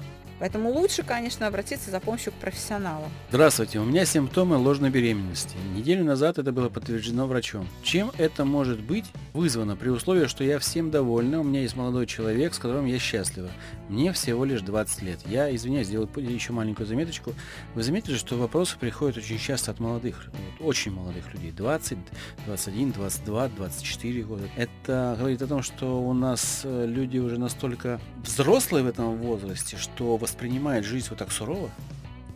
Поэтому 0.41 0.71
лучше, 0.71 1.03
конечно, 1.03 1.47
обратиться 1.47 1.91
за 1.91 2.01
помощью 2.01 2.33
к 2.33 2.37
профессионалу. 2.37 3.05
Здравствуйте, 3.29 3.79
у 3.79 3.85
меня 3.85 4.07
симптомы 4.07 4.57
ложной 4.57 4.89
беременности. 4.89 5.55
Неделю 5.77 6.03
назад 6.03 6.39
это 6.39 6.51
было 6.51 6.71
подтверждено 6.71 7.27
врачом. 7.27 7.69
Чем 7.83 8.11
это 8.17 8.47
может 8.47 8.81
быть 8.81 9.05
вызвано 9.35 9.77
при 9.77 9.91
условии, 9.91 10.27
что 10.27 10.43
я 10.43 10.59
всем 10.59 10.91
довольна, 10.91 11.41
у 11.41 11.45
меня 11.45 11.61
есть 11.61 11.77
молодой 11.77 12.07
человек, 12.07 12.55
с 12.55 12.59
которым 12.59 12.87
я 12.87 12.99
счастлива. 12.99 13.51
Мне 13.91 14.13
всего 14.13 14.47
лишь 14.47 14.63
20 14.63 15.03
лет. 15.03 15.19
Я, 15.27 15.55
извиняюсь, 15.55 15.89
сделаю 15.89 16.09
еще 16.17 16.53
маленькую 16.53 16.87
заметочку. 16.87 17.35
Вы 17.75 17.83
заметили, 17.83 18.17
что 18.17 18.37
вопросы 18.37 18.79
приходят 18.79 19.19
очень 19.19 19.39
часто 19.39 19.73
от 19.73 19.79
молодых, 19.79 20.31
вот, 20.59 20.67
очень 20.67 20.93
молодых 20.93 21.33
людей. 21.35 21.53
20, 21.53 21.99
21, 22.47 22.93
22, 22.93 23.49
24 23.49 24.23
года. 24.23 24.49
Это 24.57 25.17
говорит 25.19 25.43
о 25.43 25.47
том, 25.47 25.63
что 25.63 26.01
у 26.01 26.15
нас 26.15 26.63
э, 26.65 26.87
люди 26.87 27.19
уже 27.19 27.39
настолько 27.39 28.01
взрослые 28.25 28.85
в 28.85 28.89
этом 28.89 29.17
возрасте, 29.19 29.77
что 29.77 30.17
воспринимает 30.31 30.85
жизнь 30.85 31.09
вот 31.11 31.19
так 31.19 31.33
сурово? 31.33 31.71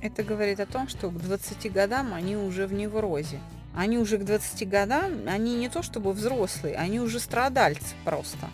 Это 0.02 0.22
говорит 0.22 0.60
о 0.60 0.66
том, 0.66 0.88
что 0.88 1.10
к 1.10 1.18
20 1.18 1.72
годам 1.72 2.12
они 2.12 2.36
уже 2.36 2.66
в 2.66 2.72
неврозе. 2.72 3.40
Они 3.74 3.98
уже 3.98 4.18
к 4.18 4.24
20 4.24 4.68
годам, 4.68 5.12
они 5.26 5.56
не 5.56 5.68
то 5.68 5.82
чтобы 5.82 6.12
взрослые, 6.12 6.76
они 6.76 7.00
уже 7.00 7.18
страдальцы 7.20 7.94
просто. 8.04 8.50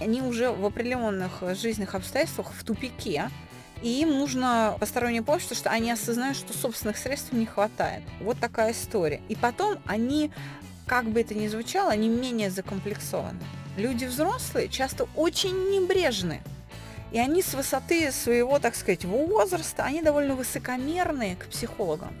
Они 0.00 0.22
уже 0.22 0.50
в 0.50 0.64
определенных 0.64 1.42
жизненных 1.54 1.94
обстоятельствах 1.94 2.52
в 2.52 2.64
тупике, 2.64 3.30
и 3.82 4.00
им 4.00 4.10
нужно 4.10 4.76
посторонняя 4.80 5.22
помощь, 5.22 5.42
потому 5.42 5.58
что 5.58 5.70
они 5.70 5.90
осознают, 5.90 6.36
что 6.36 6.52
собственных 6.52 6.96
средств 6.98 7.32
не 7.32 7.46
хватает. 7.46 8.02
Вот 8.20 8.38
такая 8.38 8.72
история. 8.72 9.20
И 9.28 9.36
потом 9.36 9.78
они, 9.86 10.30
как 10.86 11.04
бы 11.06 11.20
это 11.20 11.34
ни 11.34 11.48
звучало, 11.48 11.90
они 11.90 12.08
менее 12.08 12.50
закомплексованы. 12.50 13.40
Люди 13.76 14.04
взрослые 14.06 14.68
часто 14.68 15.06
очень 15.16 15.70
небрежны 15.70 16.42
и 17.12 17.18
они 17.18 17.42
с 17.42 17.54
высоты 17.54 18.12
своего, 18.12 18.58
так 18.58 18.74
сказать, 18.76 19.04
возраста, 19.04 19.84
они 19.84 20.02
довольно 20.02 20.34
высокомерные 20.34 21.36
к 21.36 21.46
психологам, 21.46 22.14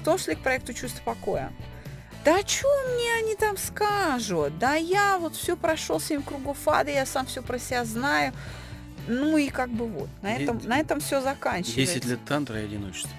в 0.00 0.04
том 0.04 0.18
числе 0.18 0.36
к 0.36 0.40
проекту 0.40 0.74
чувства 0.74 1.02
покоя. 1.04 1.52
Да 2.24 2.38
что 2.44 2.68
мне 2.92 3.14
они 3.22 3.36
там 3.36 3.56
скажут? 3.56 4.58
Да 4.58 4.74
я 4.74 5.16
вот 5.18 5.36
все 5.36 5.56
прошел 5.56 6.00
7 6.00 6.22
кругов 6.22 6.58
ада, 6.66 6.90
я 6.90 7.06
сам 7.06 7.26
все 7.26 7.40
про 7.40 7.58
себя 7.58 7.84
знаю. 7.84 8.32
Ну 9.06 9.36
и 9.36 9.48
как 9.48 9.70
бы 9.70 9.86
вот, 9.86 10.08
на 10.22 10.34
этом, 10.34 10.60
на 10.64 10.80
этом 10.80 10.98
все 10.98 11.20
заканчивается. 11.20 11.94
10 11.94 12.04
лет 12.06 12.24
тантра 12.24 12.60
и 12.60 12.64
одиночества. 12.64 13.12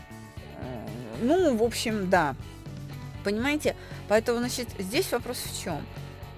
Э, 0.59 0.87
ну, 1.21 1.55
в 1.55 1.63
общем, 1.63 2.09
да. 2.09 2.35
Понимаете? 3.23 3.77
Поэтому, 4.09 4.39
значит, 4.39 4.67
здесь 4.77 5.09
вопрос 5.13 5.37
в 5.37 5.63
чем? 5.63 5.81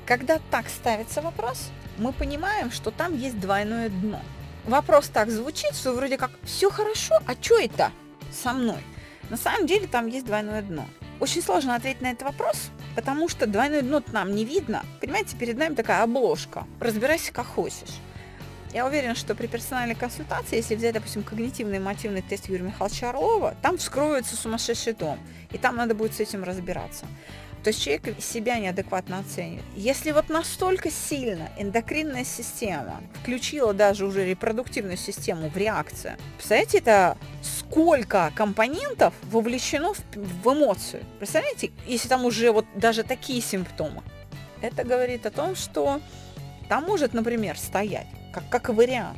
Когда 0.05 0.39
так 0.51 0.69
ставится 0.69 1.23
вопрос, 1.23 1.69
мы 1.97 2.13
понимаем, 2.13 2.69
что 2.69 2.91
там 2.91 3.17
есть 3.17 3.39
двойное 3.39 3.89
дно– 3.89 4.21
вопрос 4.65 5.09
так 5.09 5.29
звучит, 5.29 5.75
что 5.75 5.93
вроде 5.93 6.17
как 6.17 6.31
все 6.43 6.69
хорошо, 6.69 7.15
а 7.25 7.33
что 7.41 7.59
это 7.59 7.91
со 8.31 8.53
мной? 8.53 8.79
На 9.29 9.37
самом 9.37 9.67
деле 9.67 9.87
там 9.87 10.07
есть 10.07 10.25
двойное 10.25 10.61
дно. 10.61 10.85
Очень 11.19 11.41
сложно 11.41 11.75
ответить 11.75 12.01
на 12.01 12.11
этот 12.11 12.23
вопрос, 12.23 12.69
потому 12.95 13.29
что 13.29 13.45
двойное 13.45 13.81
дно 13.81 14.01
нам 14.11 14.33
не 14.33 14.45
видно. 14.45 14.83
Понимаете, 15.01 15.35
перед 15.35 15.57
нами 15.57 15.75
такая 15.75 16.03
обложка. 16.03 16.65
Разбирайся 16.79 17.31
как 17.33 17.45
хочешь. 17.45 17.99
Я 18.73 18.85
уверена, 18.85 19.15
что 19.15 19.33
при 19.33 19.47
персональной 19.47 19.95
консультации, 19.95 20.57
если 20.57 20.75
взять, 20.75 20.93
допустим, 20.93 21.23
когнитивный 21.23 21.79
мотивный 21.79 22.21
тест 22.21 22.47
Юрия 22.49 22.65
Михайловича 22.65 23.09
Орлова, 23.09 23.55
там 23.63 23.79
вскроется 23.79 24.35
сумасшедший 24.35 24.93
дом, 24.93 25.17
и 25.51 25.57
там 25.57 25.75
надо 25.75 25.95
будет 25.95 26.13
с 26.13 26.19
этим 26.19 26.43
разбираться. 26.43 27.07
То 27.63 27.69
есть 27.69 27.83
человек 27.83 28.21
себя 28.21 28.57
неадекватно 28.57 29.19
оценивает. 29.19 29.65
Если 29.75 30.11
вот 30.11 30.29
настолько 30.29 30.89
сильно 30.89 31.49
эндокринная 31.57 32.23
система 32.23 33.01
включила 33.21 33.73
даже 33.73 34.05
уже 34.05 34.25
репродуктивную 34.25 34.97
систему 34.97 35.49
в 35.49 35.57
реакцию, 35.57 36.15
представляете, 36.37 36.77
это 36.77 37.17
сколько 37.41 38.31
компонентов 38.35 39.13
вовлечено 39.23 39.93
в, 39.93 39.99
в 40.15 40.53
эмоцию. 40.53 41.03
Представляете, 41.17 41.71
если 41.85 42.07
там 42.07 42.25
уже 42.25 42.51
вот 42.51 42.65
даже 42.75 43.03
такие 43.03 43.41
симптомы. 43.41 44.03
Это 44.61 44.83
говорит 44.83 45.25
о 45.25 45.31
том, 45.31 45.55
что 45.55 46.01
там 46.69 46.83
может, 46.85 47.13
например, 47.13 47.57
стоять, 47.57 48.07
как, 48.33 48.49
как 48.49 48.69
вариант, 48.69 49.17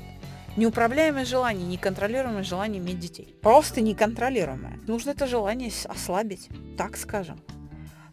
неуправляемое 0.56 1.26
желание, 1.26 1.66
неконтролируемое 1.68 2.44
желание 2.44 2.82
иметь 2.82 3.00
детей. 3.00 3.36
Просто 3.42 3.82
неконтролируемое. 3.82 4.80
Нужно 4.88 5.12
это 5.12 5.28
желание 5.28 5.72
ослабить, 5.86 6.50
так 6.78 6.98
скажем. 6.98 7.40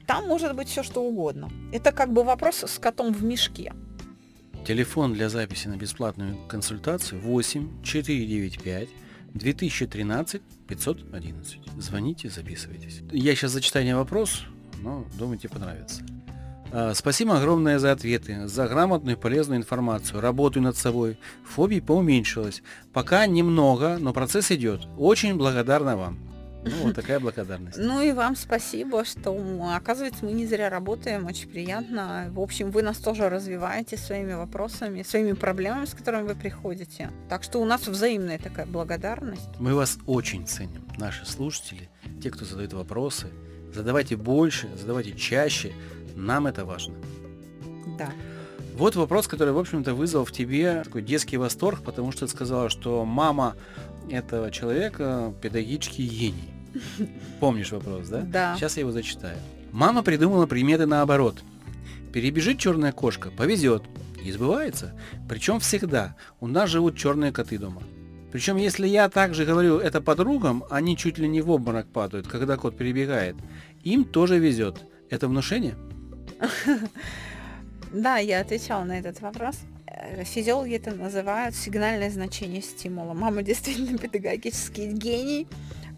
Там 0.09 0.27
может 0.27 0.57
быть 0.57 0.69
все 0.69 0.83
что 0.83 1.03
угодно. 1.03 1.51
Это 1.71 1.93
как 1.93 2.15
бы 2.15 2.25
вопрос 2.25 2.65
с 2.65 2.79
котом 2.79 3.13
в 3.13 3.23
мешке. 3.23 3.75
Телефон 4.67 5.13
для 5.13 5.29
записи 5.29 5.69
на 5.69 5.77
бесплатную 5.77 6.35
консультацию 6.49 7.21
8 7.21 7.83
495 7.83 8.89
2013 9.35 10.43
511. 10.67 11.59
Звоните, 11.77 12.31
записывайтесь. 12.31 13.03
Я 13.13 13.35
сейчас 13.35 13.51
зачитаю 13.51 13.85
не 13.85 13.95
вопрос, 13.95 14.45
но 14.81 15.05
думайте 15.19 15.51
понравится. 15.51 16.03
А, 16.73 16.95
спасибо 16.95 17.37
огромное 17.37 17.79
за 17.79 17.93
ответы, 17.93 18.49
за 18.49 18.67
грамотную 18.67 19.15
и 19.15 19.21
полезную 19.21 19.61
информацию. 19.61 20.23
Работаю 20.23 20.63
над 20.63 20.79
собой. 20.79 21.19
Фобий 21.45 21.83
поуменьшилась. 21.83 22.63
Пока 22.95 23.27
немного, 23.27 23.99
но 24.01 24.15
процесс 24.15 24.51
идет. 24.53 24.87
Очень 24.97 25.37
благодарна 25.37 25.99
вам. 25.99 26.28
Ну, 26.65 26.73
вот 26.83 26.95
такая 26.95 27.21
благодарность. 27.21 27.79
Ну 27.79 28.03
и 28.03 28.13
вам 28.13 28.37
спасибо, 28.37 29.05
что, 29.05 29.33
оказывается, 29.75 30.25
мы 30.25 30.33
не 30.33 30.47
зря 30.47 30.69
работаем, 30.69 31.27
очень 31.27 31.49
приятно. 31.49 32.29
В 32.31 32.41
общем, 32.41 32.71
вы 32.71 32.83
нас 32.83 32.99
тоже 32.99 33.29
развиваете 33.29 33.97
своими 33.97 34.35
вопросами, 34.35 35.03
своими 35.03 35.33
проблемами, 35.33 35.85
с 35.85 35.95
которыми 35.95 36.29
вы 36.29 36.35
приходите. 36.35 37.11
Так 37.29 37.43
что 37.43 37.61
у 37.61 37.65
нас 37.65 37.87
взаимная 37.87 38.39
такая 38.39 38.67
благодарность. 38.67 39.49
Мы 39.59 39.75
вас 39.75 39.99
очень 40.07 40.47
ценим, 40.47 40.85
наши 40.99 41.25
слушатели, 41.25 41.89
те, 42.23 42.31
кто 42.31 42.45
задает 42.45 42.73
вопросы. 42.73 43.29
Задавайте 43.73 44.17
больше, 44.17 44.69
задавайте 44.77 45.13
чаще. 45.13 45.73
Нам 46.17 46.47
это 46.47 46.65
важно. 46.65 46.95
Да. 47.99 48.11
Вот 48.75 48.95
вопрос, 48.95 49.27
который, 49.27 49.53
в 49.53 49.59
общем-то, 49.59 49.93
вызвал 49.95 50.25
в 50.25 50.31
тебе 50.31 50.83
такой 50.85 51.03
детский 51.03 51.37
восторг, 51.37 51.83
потому 51.83 52.13
что 52.13 52.27
ты 52.27 52.33
сказала, 52.33 52.71
что 52.71 53.05
мама 53.05 53.57
этого 54.11 54.51
человека 54.51 55.33
педагогический 55.41 56.07
гений. 56.07 56.51
Помнишь 57.41 57.73
вопрос, 57.73 58.09
да? 58.09 58.21
Да. 58.23 58.57
Сейчас 58.57 58.77
я 58.77 58.81
его 58.81 58.93
зачитаю. 58.93 59.39
Мама 59.73 60.03
придумала 60.03 60.47
приметы 60.47 60.87
наоборот. 60.87 61.43
Перебежит 62.13 62.59
черная 62.59 62.93
кошка, 62.93 63.31
повезет. 63.31 63.83
И 64.25 64.33
сбывается. 64.33 64.99
Причем 65.29 65.61
всегда. 65.61 66.17
У 66.41 66.47
нас 66.49 66.71
живут 66.71 66.97
черные 66.97 67.33
коты 67.33 67.59
дома. 67.59 67.83
Причем, 68.33 68.57
если 68.57 68.87
я 68.87 69.09
также 69.09 69.45
говорю 69.45 69.79
это 69.79 70.01
подругам, 70.01 70.65
они 70.71 70.97
чуть 70.97 71.19
ли 71.19 71.29
не 71.29 71.41
в 71.41 71.51
обморок 71.51 71.87
падают, 71.87 72.27
когда 72.27 72.57
кот 72.57 72.77
перебегает. 72.77 73.37
Им 73.85 74.05
тоже 74.05 74.39
везет. 74.39 74.85
Это 75.11 75.29
внушение? 75.29 75.77
Да, 77.91 78.19
я 78.19 78.41
отвечала 78.41 78.85
на 78.85 78.99
этот 78.99 79.23
вопрос. 79.23 79.61
Э, 79.91 80.25
физиологи 80.25 80.75
это 80.75 80.91
называют 80.95 81.55
сигнальное 81.55 82.11
значение 82.11 82.63
стимула. 82.63 83.15
Мама 83.15 83.43
действительно 83.49 83.99
педагогический 83.99 84.87
гений 84.93 85.47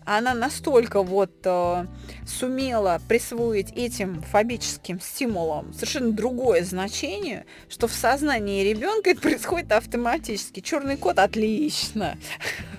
она 0.04 0.34
настолько 0.34 1.02
вот 1.02 1.32
э, 1.44 1.86
сумела 2.26 3.00
присвоить 3.08 3.72
этим 3.72 4.22
фобическим 4.22 5.00
стимулам 5.00 5.72
совершенно 5.74 6.12
другое 6.12 6.64
значение, 6.64 7.46
что 7.68 7.86
в 7.86 7.92
сознании 7.92 8.64
ребенка 8.64 9.10
это 9.10 9.20
происходит 9.20 9.72
автоматически. 9.72 10.60
Черный 10.60 10.96
кот 10.96 11.18
отлично. 11.18 12.16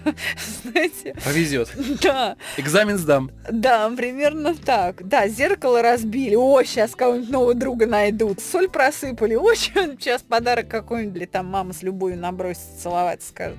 Знаете? 0.64 1.16
Повезет. 1.24 1.70
Да. 2.02 2.36
Экзамен 2.58 2.98
сдам. 2.98 3.32
Да, 3.50 3.90
примерно 3.90 4.56
так. 4.56 5.08
Да, 5.08 5.28
зеркало 5.28 5.82
разбили. 5.82 6.36
О, 6.36 6.64
сейчас 6.64 6.96
кого-нибудь 6.96 7.30
нового 7.30 7.54
друга 7.54 7.86
найдут. 7.86 8.40
Соль 8.40 8.70
просыпали. 8.70 9.36
О, 9.36 9.54
сейчас 9.56 10.22
подарок 10.22 10.68
какой-нибудь 10.68 11.14
для 11.14 11.28
там 11.28 11.48
мама 11.48 11.74
с 11.74 11.84
любовью 11.84 12.18
набросится, 12.18 12.82
целовать 12.82 13.24
скажет. 13.24 13.58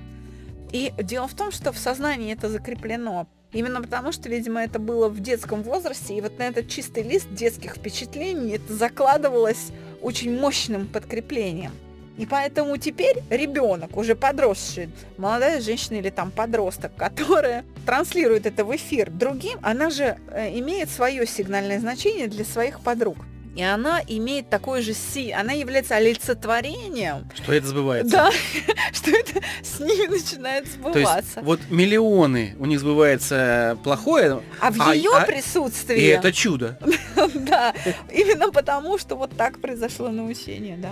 И 0.71 0.91
дело 0.97 1.27
в 1.27 1.35
том, 1.35 1.51
что 1.51 1.71
в 1.71 1.77
сознании 1.77 2.33
это 2.33 2.49
закреплено. 2.49 3.27
Именно 3.53 3.81
потому, 3.81 4.11
что, 4.11 4.29
видимо, 4.29 4.63
это 4.63 4.79
было 4.79 5.07
в 5.09 5.19
детском 5.19 5.61
возрасте, 5.61 6.17
и 6.17 6.21
вот 6.21 6.37
на 6.39 6.43
этот 6.43 6.67
чистый 6.67 7.03
лист 7.03 7.27
детских 7.31 7.75
впечатлений 7.75 8.55
это 8.55 8.73
закладывалось 8.73 9.69
очень 10.01 10.37
мощным 10.37 10.87
подкреплением. 10.87 11.71
И 12.17 12.25
поэтому 12.27 12.77
теперь 12.77 13.17
ребенок, 13.29 13.97
уже 13.97 14.15
подросший, 14.15 14.89
молодая 15.17 15.61
женщина 15.61 15.97
или 15.97 16.09
там 16.09 16.29
подросток, 16.29 16.95
которая 16.95 17.65
транслирует 17.85 18.45
это 18.45 18.65
в 18.65 18.75
эфир 18.75 19.09
другим, 19.09 19.57
она 19.63 19.89
же 19.89 20.17
э, 20.29 20.57
имеет 20.59 20.89
свое 20.89 21.25
сигнальное 21.25 21.79
значение 21.79 22.27
для 22.27 22.45
своих 22.45 22.81
подруг. 22.81 23.17
И 23.55 23.61
она 23.61 24.01
имеет 24.07 24.49
такой 24.49 24.81
же 24.81 24.93
си, 24.93 25.31
она 25.31 25.53
является 25.53 25.95
олицетворением. 25.95 27.29
Что 27.35 27.53
это 27.53 27.67
сбывается. 27.67 28.11
Да, 28.11 28.31
что 28.93 29.11
это 29.11 29.41
с 29.61 29.79
ними 29.79 30.07
начинает 30.07 30.67
сбываться. 30.67 30.93
То 30.93 30.99
есть, 30.99 31.35
вот 31.43 31.59
миллионы 31.69 32.55
у 32.57 32.65
них 32.65 32.79
сбывается 32.79 33.77
плохое. 33.83 34.41
А 34.59 34.71
в 34.71 34.81
а, 34.81 34.95
ее 34.95 35.11
а, 35.15 35.25
присутствии. 35.25 35.99
И 35.99 36.05
это 36.05 36.31
чудо. 36.31 36.79
Да, 37.35 37.73
именно 38.11 38.51
потому, 38.51 38.97
что 38.97 39.15
вот 39.15 39.35
так 39.37 39.59
произошло 39.59 40.09
научение, 40.09 40.77
да. 40.77 40.91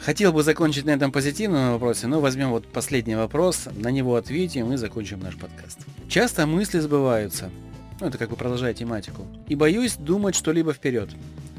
Хотел 0.00 0.32
бы 0.32 0.42
закончить 0.42 0.84
на 0.84 0.90
этом 0.90 1.12
позитивном 1.12 1.72
вопросе, 1.72 2.06
но 2.06 2.20
возьмем 2.20 2.50
вот 2.50 2.66
последний 2.66 3.14
вопрос, 3.14 3.68
на 3.74 3.90
него 3.90 4.16
ответим 4.16 4.72
и 4.72 4.76
закончим 4.76 5.20
наш 5.20 5.36
подкаст. 5.36 5.78
Часто 6.08 6.46
мысли 6.46 6.78
сбываются, 6.78 7.50
ну 8.00 8.06
это 8.06 8.18
как 8.18 8.30
бы 8.30 8.36
продолжая 8.36 8.74
тематику, 8.74 9.26
и 9.48 9.54
боюсь 9.54 9.96
думать 9.96 10.34
что-либо 10.34 10.72
вперед. 10.72 11.10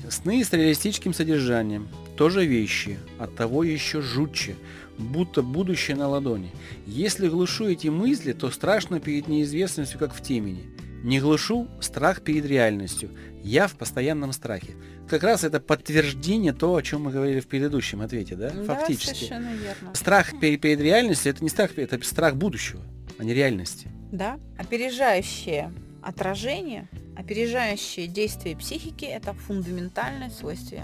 Сны 0.09 0.43
с 0.43 0.53
реалистическим 0.53 1.13
содержанием. 1.13 1.89
Тоже 2.15 2.45
вещи, 2.45 2.97
от 3.19 3.35
того 3.35 3.63
еще 3.63 4.01
жутче, 4.01 4.55
будто 4.97 5.41
будущее 5.41 5.97
на 5.97 6.07
ладони. 6.07 6.51
Если 6.85 7.27
глушу 7.27 7.67
эти 7.67 7.87
мысли, 7.87 8.33
то 8.33 8.49
страшно 8.49 8.99
перед 8.99 9.27
неизвестностью, 9.27 9.99
как 9.99 10.13
в 10.13 10.21
темени. 10.21 10.65
Не 11.03 11.19
глушу 11.19 11.67
страх 11.79 12.21
перед 12.21 12.45
реальностью. 12.45 13.11
Я 13.43 13.67
в 13.67 13.75
постоянном 13.75 14.33
страхе. 14.33 14.73
Как 15.07 15.23
раз 15.23 15.43
это 15.43 15.59
подтверждение 15.59 16.53
то, 16.53 16.75
о 16.75 16.81
чем 16.81 17.03
мы 17.03 17.11
говорили 17.11 17.39
в 17.39 17.47
предыдущем 17.47 18.01
ответе, 18.01 18.35
да? 18.35 18.49
да 18.49 18.63
Фактически. 18.63 19.13
Совершенно 19.13 19.53
верно. 19.53 19.93
Страх 19.93 20.39
перед, 20.39 20.59
перед 20.59 20.81
реальностью 20.81 21.31
это 21.31 21.43
не 21.43 21.49
страх, 21.49 21.77
это 21.77 22.03
страх 22.03 22.35
будущего, 22.35 22.81
а 23.17 23.23
не 23.23 23.33
реальности. 23.33 23.87
Да, 24.11 24.39
опережающее 24.57 25.71
отражение 26.07 26.87
Опережающее 27.17 28.05
действие 28.07 28.55
психики– 28.55 29.05
это 29.05 29.33
фундаментальное 29.33 30.29
свойство 30.29 30.83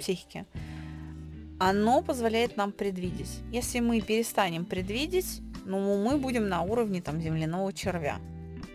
психики. 0.00 0.44
Оно 1.60 2.02
позволяет 2.02 2.56
нам 2.56 2.72
предвидеть. 2.72 3.30
Если 3.52 3.78
мы 3.78 4.00
перестанем 4.00 4.64
предвидеть, 4.64 5.40
ну, 5.64 6.02
мы 6.02 6.18
будем 6.18 6.48
на 6.48 6.62
уровне 6.62 7.00
там, 7.00 7.20
земляного 7.20 7.72
червя. 7.72 8.18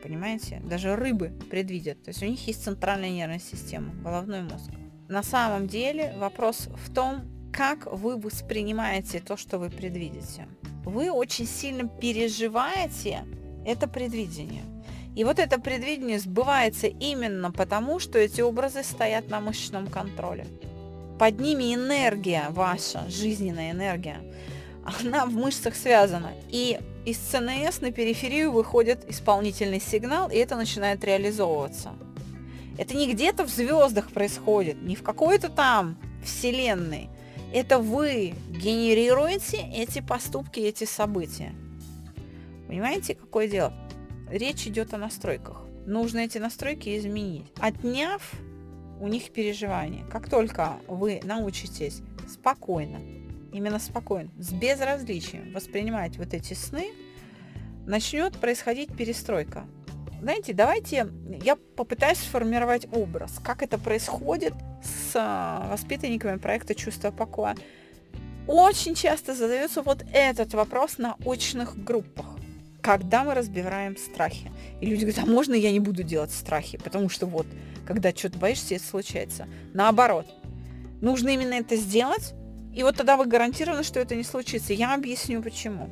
Понимаете? 0.02 0.62
Даже 0.64 0.96
рыбы 0.96 1.34
предвидят. 1.50 2.02
То 2.04 2.10
есть 2.12 2.24
у 2.24 2.26
них 2.26 2.48
есть 2.48 2.64
центральная 2.64 3.10
нервная 3.10 3.40
система, 3.40 3.94
головной 3.96 4.44
мозг. 4.44 4.72
На 5.10 5.24
самом 5.24 5.68
деле 5.68 6.14
вопрос 6.18 6.70
в 6.86 6.94
том, 6.94 7.24
как 7.52 7.86
вы 7.92 8.18
воспринимаете 8.18 9.20
то, 9.20 9.36
что 9.36 9.60
вы 9.60 9.70
предвидите. 9.70 10.48
Вы 10.86 11.12
очень 11.12 11.48
сильно 11.48 11.88
переживаете 11.88 13.26
это 13.66 13.90
предвидение. 13.90 14.64
И 15.16 15.24
вот 15.24 15.40
это 15.40 15.60
предвидение 15.60 16.20
сбывается 16.20 16.88
именно 16.88 17.52
потому, 17.52 18.00
что 18.00 18.18
эти 18.18 18.42
образы 18.42 18.84
стоят 18.84 19.30
на 19.30 19.40
мышечном 19.40 19.88
контроле. 19.88 20.48
Под 21.20 21.40
ними 21.40 21.76
энергия 21.76 22.48
ваша, 22.50 23.06
жизненная 23.10 23.72
энергия, 23.72 24.18
она 24.84 25.26
в 25.26 25.34
мышцах 25.34 25.76
связана. 25.76 26.32
И 26.50 26.80
из 27.06 27.18
ЦНС 27.18 27.82
на 27.82 27.92
периферию 27.92 28.52
выходит 28.52 29.10
исполнительный 29.10 29.80
сигнал, 29.80 30.30
и 30.30 30.36
это 30.36 30.56
начинает 30.56 31.04
реализовываться. 31.04 31.94
Это 32.78 32.96
не 32.96 33.12
где-то 33.12 33.46
в 33.46 33.50
звездах 33.50 34.12
происходит, 34.12 34.82
не 34.82 34.96
в 34.96 35.04
какой-то 35.04 35.50
там 35.50 35.96
вселенной. 36.24 37.10
Это 37.54 37.78
вы 37.78 38.34
генерируете 38.50 39.58
эти 39.76 40.02
поступки, 40.02 40.60
эти 40.60 40.86
события. 40.86 41.54
Понимаете, 42.68 43.14
какое 43.14 43.48
дело? 43.48 43.74
Речь 44.34 44.68
идет 44.68 44.94
о 44.94 44.98
настройках. 44.98 45.62
Нужно 45.86 46.20
эти 46.20 46.38
настройки 46.38 46.98
изменить. 46.98 47.46
Отняв 47.60 48.34
у 49.00 49.08
них 49.08 49.32
переживания. 49.32 50.06
Как 50.06 50.30
только 50.30 50.74
вы 50.88 51.22
научитесь 51.24 52.02
спокойно, 52.28 53.00
именно 53.52 53.80
спокойно, 53.80 54.32
с 54.40 54.52
безразличием 54.52 55.54
воспринимать 55.54 56.18
вот 56.18 56.34
эти 56.34 56.54
сны, 56.54 56.88
начнет 57.86 58.38
происходить 58.38 58.96
перестройка. 58.96 59.66
Знаете, 60.22 60.54
давайте 60.54 61.08
я 61.44 61.58
попытаюсь 61.76 62.18
сформировать 62.18 62.88
образ, 62.94 63.40
как 63.44 63.62
это 63.62 63.78
происходит 63.78 64.54
с 64.82 65.12
а, 65.16 65.68
воспитанниками 65.70 66.38
проекта 66.38 66.76
«Чувство 66.76 67.12
покоя». 67.12 67.58
Очень 68.48 68.96
часто 68.96 69.36
задается 69.36 69.82
вот 69.82 70.04
этот 70.14 70.54
вопрос 70.54 70.98
на 70.98 71.18
очных 71.26 71.78
группах 71.82 72.38
когда 72.84 73.24
мы 73.24 73.34
разбираем 73.34 73.98
страхи. 73.98 74.52
И 74.82 74.86
люди 74.86 75.06
говорят, 75.06 75.24
а 75.24 75.26
можно 75.26 75.54
я 75.54 75.72
не 75.72 75.80
буду 75.80 76.04
делать 76.04 76.32
страхи? 76.32 76.78
Потому 76.78 77.10
что 77.10 77.26
вот, 77.26 77.48
когда 77.88 78.12
что-то 78.12 78.38
боишься, 78.38 78.76
это 78.76 78.84
случается. 78.84 79.48
Наоборот, 79.74 80.28
нужно 81.02 81.30
именно 81.30 81.54
это 81.54 81.78
сделать, 81.78 82.34
и 82.76 82.84
вот 82.84 82.98
тогда 82.98 83.16
вы 83.16 83.26
гарантированы, 83.26 83.84
что 83.84 84.00
это 84.00 84.16
не 84.16 84.24
случится. 84.24 84.74
Я 84.74 84.94
объясню 84.94 85.42
почему. 85.42 85.90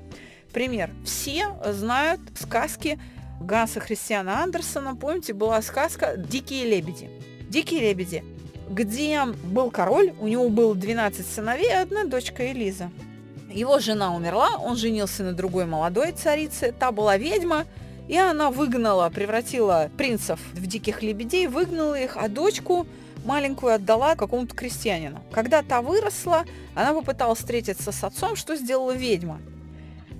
Пример. 0.51 0.91
Все 1.05 1.55
знают 1.65 2.19
сказки 2.37 2.99
Ганса 3.39 3.79
Христиана 3.79 4.43
Андерсона. 4.43 4.95
Помните, 4.95 5.33
была 5.33 5.61
сказка 5.61 6.17
«Дикие 6.17 6.65
лебеди». 6.65 7.09
«Дикие 7.49 7.81
лебеди», 7.81 8.23
где 8.69 9.25
был 9.25 9.71
король, 9.71 10.13
у 10.19 10.27
него 10.27 10.49
было 10.49 10.75
12 10.75 11.25
сыновей 11.25 11.69
и 11.69 11.73
одна 11.73 12.05
дочка 12.05 12.51
Элиза. 12.51 12.89
Его 13.53 13.79
жена 13.79 14.15
умерла, 14.15 14.57
он 14.57 14.77
женился 14.77 15.23
на 15.23 15.33
другой 15.33 15.65
молодой 15.65 16.11
царице, 16.13 16.73
та 16.77 16.91
была 16.91 17.17
ведьма, 17.17 17.65
и 18.07 18.17
она 18.17 18.49
выгнала, 18.49 19.09
превратила 19.09 19.89
принцев 19.97 20.39
в 20.53 20.65
диких 20.65 21.01
лебедей, 21.01 21.47
выгнала 21.47 21.99
их, 21.99 22.17
а 22.17 22.27
дочку 22.29 22.87
маленькую 23.25 23.73
отдала 23.73 24.15
какому-то 24.15 24.55
крестьянину. 24.55 25.21
Когда 25.31 25.61
та 25.63 25.81
выросла, 25.81 26.45
она 26.75 26.93
попыталась 26.93 27.39
встретиться 27.39 27.91
с 27.91 28.03
отцом, 28.03 28.35
что 28.35 28.55
сделала 28.55 28.91
ведьма? 28.91 29.39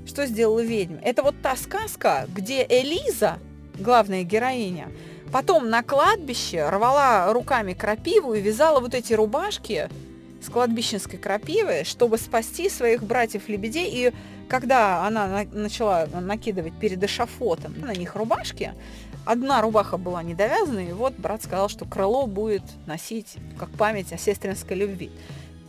Что 0.06 0.26
сделала 0.26 0.62
ведьма? 0.62 1.00
Это 1.02 1.24
вот 1.24 1.36
та 1.42 1.56
сказка, 1.56 2.28
где 2.34 2.66
Элиза, 2.68 3.40
главная 3.80 4.24
героиня, 4.24 4.90
потом 5.32 5.70
на 5.70 5.84
кладбище 5.84 6.68
рвала 6.70 7.32
руками 7.32 7.74
крапиву 7.74 8.34
и 8.34 8.42
вязала 8.42 8.80
вот 8.80 8.94
эти 8.94 9.14
рубашки 9.14 9.90
с 10.42 10.50
кладбищенской 10.50 11.20
крапивы, 11.20 11.84
чтобы 11.86 12.18
спасти 12.18 12.70
своих 12.70 13.04
братьев-лебедей. 13.04 13.90
И 13.92 14.14
когда 14.50 15.06
она 15.06 15.28
на- 15.28 15.44
начала 15.46 16.08
накидывать 16.08 16.74
перед 16.80 17.04
эшафотом 17.04 17.80
на 17.80 17.94
них 17.94 18.16
рубашки, 18.16 18.74
одна 19.26 19.62
рубаха 19.62 19.98
была 19.98 20.24
недовязана, 20.24 20.80
и 20.80 20.94
вот 20.94 21.14
брат 21.18 21.44
сказал, 21.44 21.70
что 21.70 21.86
крыло 21.86 22.26
будет 22.26 22.64
носить 22.88 23.36
как 23.60 23.70
память 23.70 24.12
о 24.12 24.18
сестринской 24.18 24.76
любви. 24.76 25.12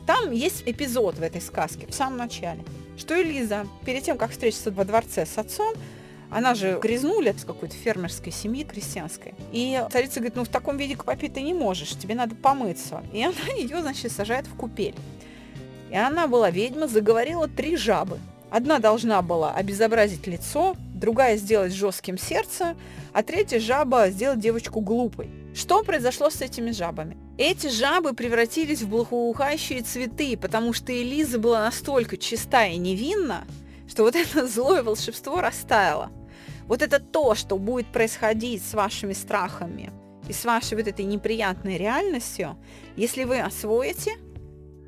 Там 0.07 0.33
есть 0.33 0.63
эпизод 0.67 1.19
в 1.19 1.23
этой 1.23 1.41
сказке, 1.41 1.87
в 1.87 1.95
самом 1.95 2.17
начале, 2.17 2.65
что 2.97 3.21
Элиза, 3.21 3.67
перед 3.85 4.03
тем, 4.03 4.19
как 4.19 4.31
встретиться 4.33 4.71
во 4.73 4.85
дворце 4.85 5.27
с 5.27 5.39
отцом, 5.39 5.75
она 6.33 6.55
же 6.55 6.79
грязнуля 6.83 7.35
с 7.37 7.45
какой-то 7.45 7.75
фермерской 7.75 8.33
семьи 8.33 8.65
крестьянской. 8.65 9.35
И 9.53 9.81
царица 9.93 10.21
говорит, 10.21 10.37
ну 10.37 10.45
в 10.45 10.49
таком 10.49 10.79
виде 10.79 10.97
попить 10.97 11.35
ты 11.35 11.43
не 11.43 11.53
можешь, 11.53 11.91
тебе 11.91 12.15
надо 12.15 12.35
помыться. 12.35 13.03
И 13.13 13.23
она 13.23 13.35
ее, 13.57 13.83
значит, 13.83 14.13
сажает 14.13 14.47
в 14.47 14.55
купель. 14.55 14.95
И 15.91 15.97
она 15.97 16.27
была 16.27 16.51
ведьма, 16.51 16.89
заговорила 16.89 17.49
три 17.49 17.77
жабы. 17.77 18.19
Одна 18.51 18.79
должна 18.79 19.21
была 19.21 19.53
обезобразить 19.53 20.27
лицо, 20.27 20.75
другая 20.95 21.37
сделать 21.37 21.73
жестким 21.73 22.17
сердце, 22.17 22.77
а 23.13 23.23
третья 23.23 23.61
жаба 23.61 24.09
сделать 24.09 24.41
девочку 24.41 24.81
глупой. 24.81 25.29
Что 25.55 25.83
произошло 25.83 26.31
с 26.31 26.41
этими 26.41 26.71
жабами? 26.71 27.17
Эти 27.37 27.69
жабы 27.69 28.15
превратились 28.15 28.81
в 28.83 28.89
благоухающие 28.89 29.83
цветы, 29.83 30.39
потому 30.39 30.73
что 30.73 30.93
Элиза 30.93 31.39
была 31.39 31.61
настолько 31.65 32.17
чиста 32.17 32.67
и 32.67 32.77
невинна, 32.77 33.45
что 33.87 34.05
вот 34.05 34.17
это 34.17 34.47
злое 34.49 34.83
волшебство 34.83 35.43
растаяло. 35.43 36.11
Вот 36.67 36.83
это 36.83 36.99
то, 36.99 37.35
что 37.35 37.59
будет 37.59 37.87
происходить 37.87 38.63
с 38.63 38.75
вашими 38.75 39.13
страхами 39.13 39.91
и 40.29 40.33
с 40.33 40.45
вашей 40.45 40.77
вот 40.77 40.87
этой 40.87 41.05
неприятной 41.05 41.77
реальностью, 41.77 42.57
если 42.97 43.25
вы 43.25 43.41
освоите 43.41 44.17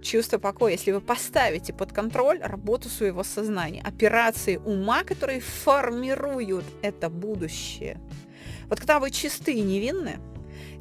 чувство 0.04 0.38
покоя, 0.38 0.72
если 0.72 0.92
вы 0.92 1.00
поставите 1.00 1.72
под 1.72 1.92
контроль 1.92 2.38
работу 2.40 2.88
своего 2.88 3.24
сознания, 3.24 3.82
операции 3.82 4.56
ума, 4.56 5.02
которые 5.02 5.40
формируют 5.40 6.64
это 6.82 7.08
будущее. 7.08 7.98
Вот 8.68 8.78
когда 8.78 9.00
вы 9.00 9.10
чисты 9.10 9.54
и 9.54 9.62
невинны, 9.62 10.18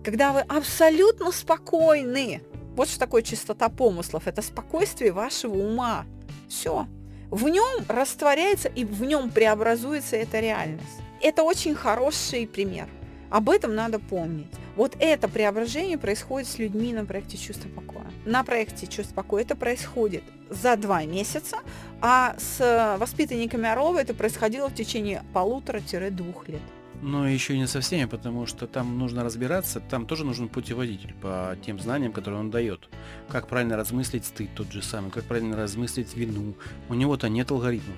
когда 0.03 0.33
вы 0.33 0.41
абсолютно 0.41 1.31
спокойны, 1.31 2.41
вот 2.75 2.89
что 2.89 2.99
такое 2.99 3.21
чистота 3.21 3.69
помыслов, 3.69 4.27
это 4.27 4.41
спокойствие 4.41 5.11
вашего 5.11 5.55
ума. 5.55 6.05
Все. 6.49 6.87
В 7.33 7.49
нем 7.49 7.83
растворяется 7.87 8.69
и 8.69 8.85
в 8.85 9.03
нем 9.03 9.31
преобразуется 9.31 10.15
эта 10.15 10.39
реальность. 10.39 11.01
Это 11.19 11.41
очень 11.41 11.73
хороший 11.73 12.45
пример. 12.45 12.87
Об 13.31 13.49
этом 13.49 13.73
надо 13.73 13.97
помнить. 13.97 14.51
Вот 14.75 14.95
это 14.99 15.27
преображение 15.27 15.97
происходит 15.97 16.47
с 16.47 16.59
людьми 16.59 16.93
на 16.93 17.05
проекте 17.05 17.37
«Чувство 17.37 17.69
покоя». 17.69 18.05
На 18.25 18.43
проекте 18.43 18.85
«Чувство 18.85 19.15
покоя» 19.15 19.41
это 19.41 19.55
происходит 19.55 20.23
за 20.51 20.75
два 20.75 21.05
месяца, 21.05 21.57
а 22.01 22.35
с 22.37 22.97
воспитанниками 22.99 23.67
Орлова 23.67 23.97
это 23.97 24.13
происходило 24.13 24.69
в 24.69 24.75
течение 24.75 25.23
полутора-двух 25.33 26.47
лет. 26.47 26.61
Но 27.03 27.27
еще 27.27 27.57
не 27.57 27.67
со 27.67 27.81
всеми, 27.81 28.05
потому 28.05 28.45
что 28.45 28.65
там 28.65 28.97
нужно 28.97 29.25
разбираться, 29.25 29.81
там 29.81 30.07
тоже 30.07 30.23
нужен 30.23 30.47
путеводитель 30.47 31.13
по 31.21 31.57
тем 31.65 31.77
знаниям, 31.77 32.13
которые 32.13 32.39
он 32.39 32.49
дает. 32.49 32.87
Как 33.27 33.47
правильно 33.49 33.75
размыслить 33.75 34.23
стыд 34.25 34.49
тот 34.55 34.71
же 34.71 34.81
самый, 34.81 35.11
как 35.11 35.25
правильно 35.25 35.57
размыслить 35.57 36.15
вину. 36.15 36.55
У 36.87 36.93
него-то 36.93 37.27
нет 37.27 37.51
алгоритмов. 37.51 37.97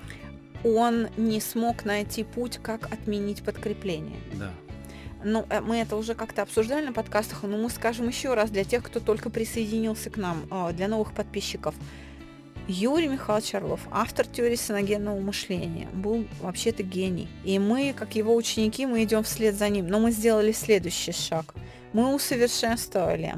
Он 0.64 1.08
не 1.18 1.40
смог 1.40 1.86
найти 1.86 2.24
путь, 2.24 2.58
как 2.64 2.92
отменить 2.92 3.44
подкрепление. 3.44 4.18
Да. 4.34 4.50
Ну, 5.24 5.46
э, 5.50 5.62
мы 5.62 5.78
это 5.78 5.98
уже 5.98 6.16
как-то 6.16 6.42
обсуждали 6.42 6.88
на 6.88 6.94
подкастах, 6.94 7.44
но 7.44 7.58
мы 7.58 7.70
скажем 7.70 8.08
еще 8.08 8.34
раз 8.34 8.50
для 8.50 8.64
тех, 8.64 8.84
кто 8.84 9.00
только 9.00 9.30
присоединился 9.30 10.10
к 10.10 10.18
нам, 10.18 10.48
а, 10.50 10.72
для 10.72 10.88
новых 10.88 11.14
подписчиков. 11.14 11.76
Юрий 12.68 13.08
Михайлович 13.08 13.54
Орлов, 13.54 13.82
автор 13.92 14.26
теории 14.26 14.56
саногенного 14.56 15.20
мышления, 15.20 15.88
был 15.94 16.26
вообще-то 16.42 16.82
гений. 16.82 17.28
И 17.44 17.60
мы, 17.60 17.94
как 17.96 18.16
его 18.16 18.36
ученики, 18.36 18.88
мы 18.88 19.04
идем 19.04 19.22
вслед 19.22 19.54
за 19.54 19.70
ним. 19.70 19.88
Но 19.88 20.00
мы 20.00 20.10
сделали 20.10 20.52
следующий 20.52 21.12
шаг. 21.12 21.54
Мы 21.94 22.14
усовершенствовали 22.14 23.36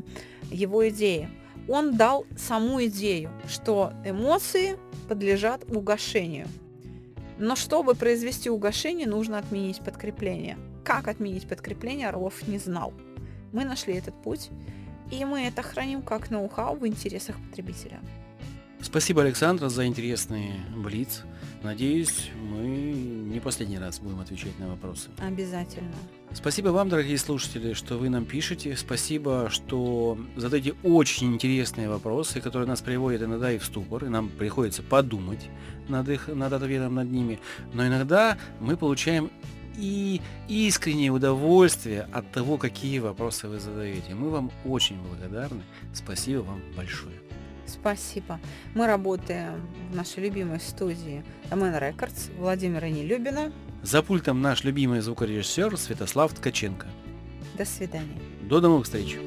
его 0.49 0.87
идеи. 0.87 1.29
Он 1.67 1.97
дал 1.97 2.25
саму 2.37 2.85
идею, 2.85 3.29
что 3.49 3.91
эмоции 4.05 4.79
подлежат 5.09 5.69
угошению. 5.69 6.47
Но 7.37 7.57
чтобы 7.57 7.95
произвести 7.95 8.49
угошение, 8.49 9.07
нужно 9.07 9.39
отменить 9.39 9.81
подкрепление. 9.81 10.57
Как 10.85 11.09
отменить 11.09 11.49
подкрепление, 11.49 12.07
Орлов 12.07 12.47
не 12.47 12.59
знал. 12.59 12.93
Мы 13.51 13.65
нашли 13.65 13.93
этот 13.95 14.15
путь, 14.23 14.49
и 15.11 15.25
мы 15.25 15.41
это 15.41 15.63
храним 15.63 16.01
как 16.01 16.29
ноу-хау 16.29 16.77
в 16.77 16.87
интересах 16.87 17.35
потребителя. 17.49 17.99
Спасибо, 18.81 19.23
Александра, 19.23 19.69
за 19.69 19.85
интересный 19.85 20.53
блиц. 20.75 21.23
Надеюсь, 21.63 22.29
мы 22.39 22.67
не 22.67 23.39
последний 23.39 23.79
раз 23.79 23.99
будем 23.99 24.19
отвечать 24.19 24.57
на 24.59 24.69
вопросы. 24.69 25.09
Обязательно. 25.17 25.91
Спасибо 26.31 26.69
вам, 26.69 26.87
дорогие 26.87 27.17
слушатели, 27.17 27.73
что 27.73 27.97
вы 27.97 28.09
нам 28.09 28.25
пишете. 28.25 28.77
Спасибо, 28.77 29.49
что 29.49 30.17
задаете 30.35 30.75
очень 30.83 31.33
интересные 31.33 31.89
вопросы, 31.89 32.39
которые 32.41 32.67
нас 32.67 32.81
приводят 32.81 33.23
иногда 33.23 33.51
и 33.51 33.57
в 33.57 33.65
ступор, 33.65 34.05
и 34.05 34.09
нам 34.09 34.29
приходится 34.29 34.83
подумать 34.83 35.49
над 35.87 36.07
их, 36.09 36.27
над 36.27 36.53
ответом 36.53 36.95
над 36.95 37.11
ними. 37.11 37.39
Но 37.73 37.87
иногда 37.87 38.37
мы 38.59 38.77
получаем 38.77 39.31
и 39.75 40.21
искреннее 40.47 41.11
удовольствие 41.11 42.07
от 42.11 42.31
того, 42.31 42.57
какие 42.57 42.99
вопросы 42.99 43.47
вы 43.47 43.59
задаете. 43.59 44.15
Мы 44.15 44.29
вам 44.29 44.51
очень 44.65 44.97
благодарны. 45.01 45.63
Спасибо 45.93 46.41
вам 46.41 46.61
большое. 46.75 47.26
Спасибо. 47.67 48.39
Мы 48.73 48.87
работаем 48.87 49.67
в 49.91 49.95
нашей 49.95 50.23
любимой 50.23 50.59
студии 50.59 51.23
MN 51.51 51.79
Records 51.79 52.31
Владимира 52.37 52.89
Нелюбина. 52.89 53.51
За 53.83 54.01
пультом 54.01 54.41
наш 54.41 54.63
любимый 54.63 55.01
звукорежиссер 55.01 55.77
Святослав 55.77 56.33
Ткаченко. 56.33 56.87
До 57.57 57.65
свидания. 57.65 58.17
До 58.41 58.61
новых 58.61 58.85
встреч. 58.85 59.17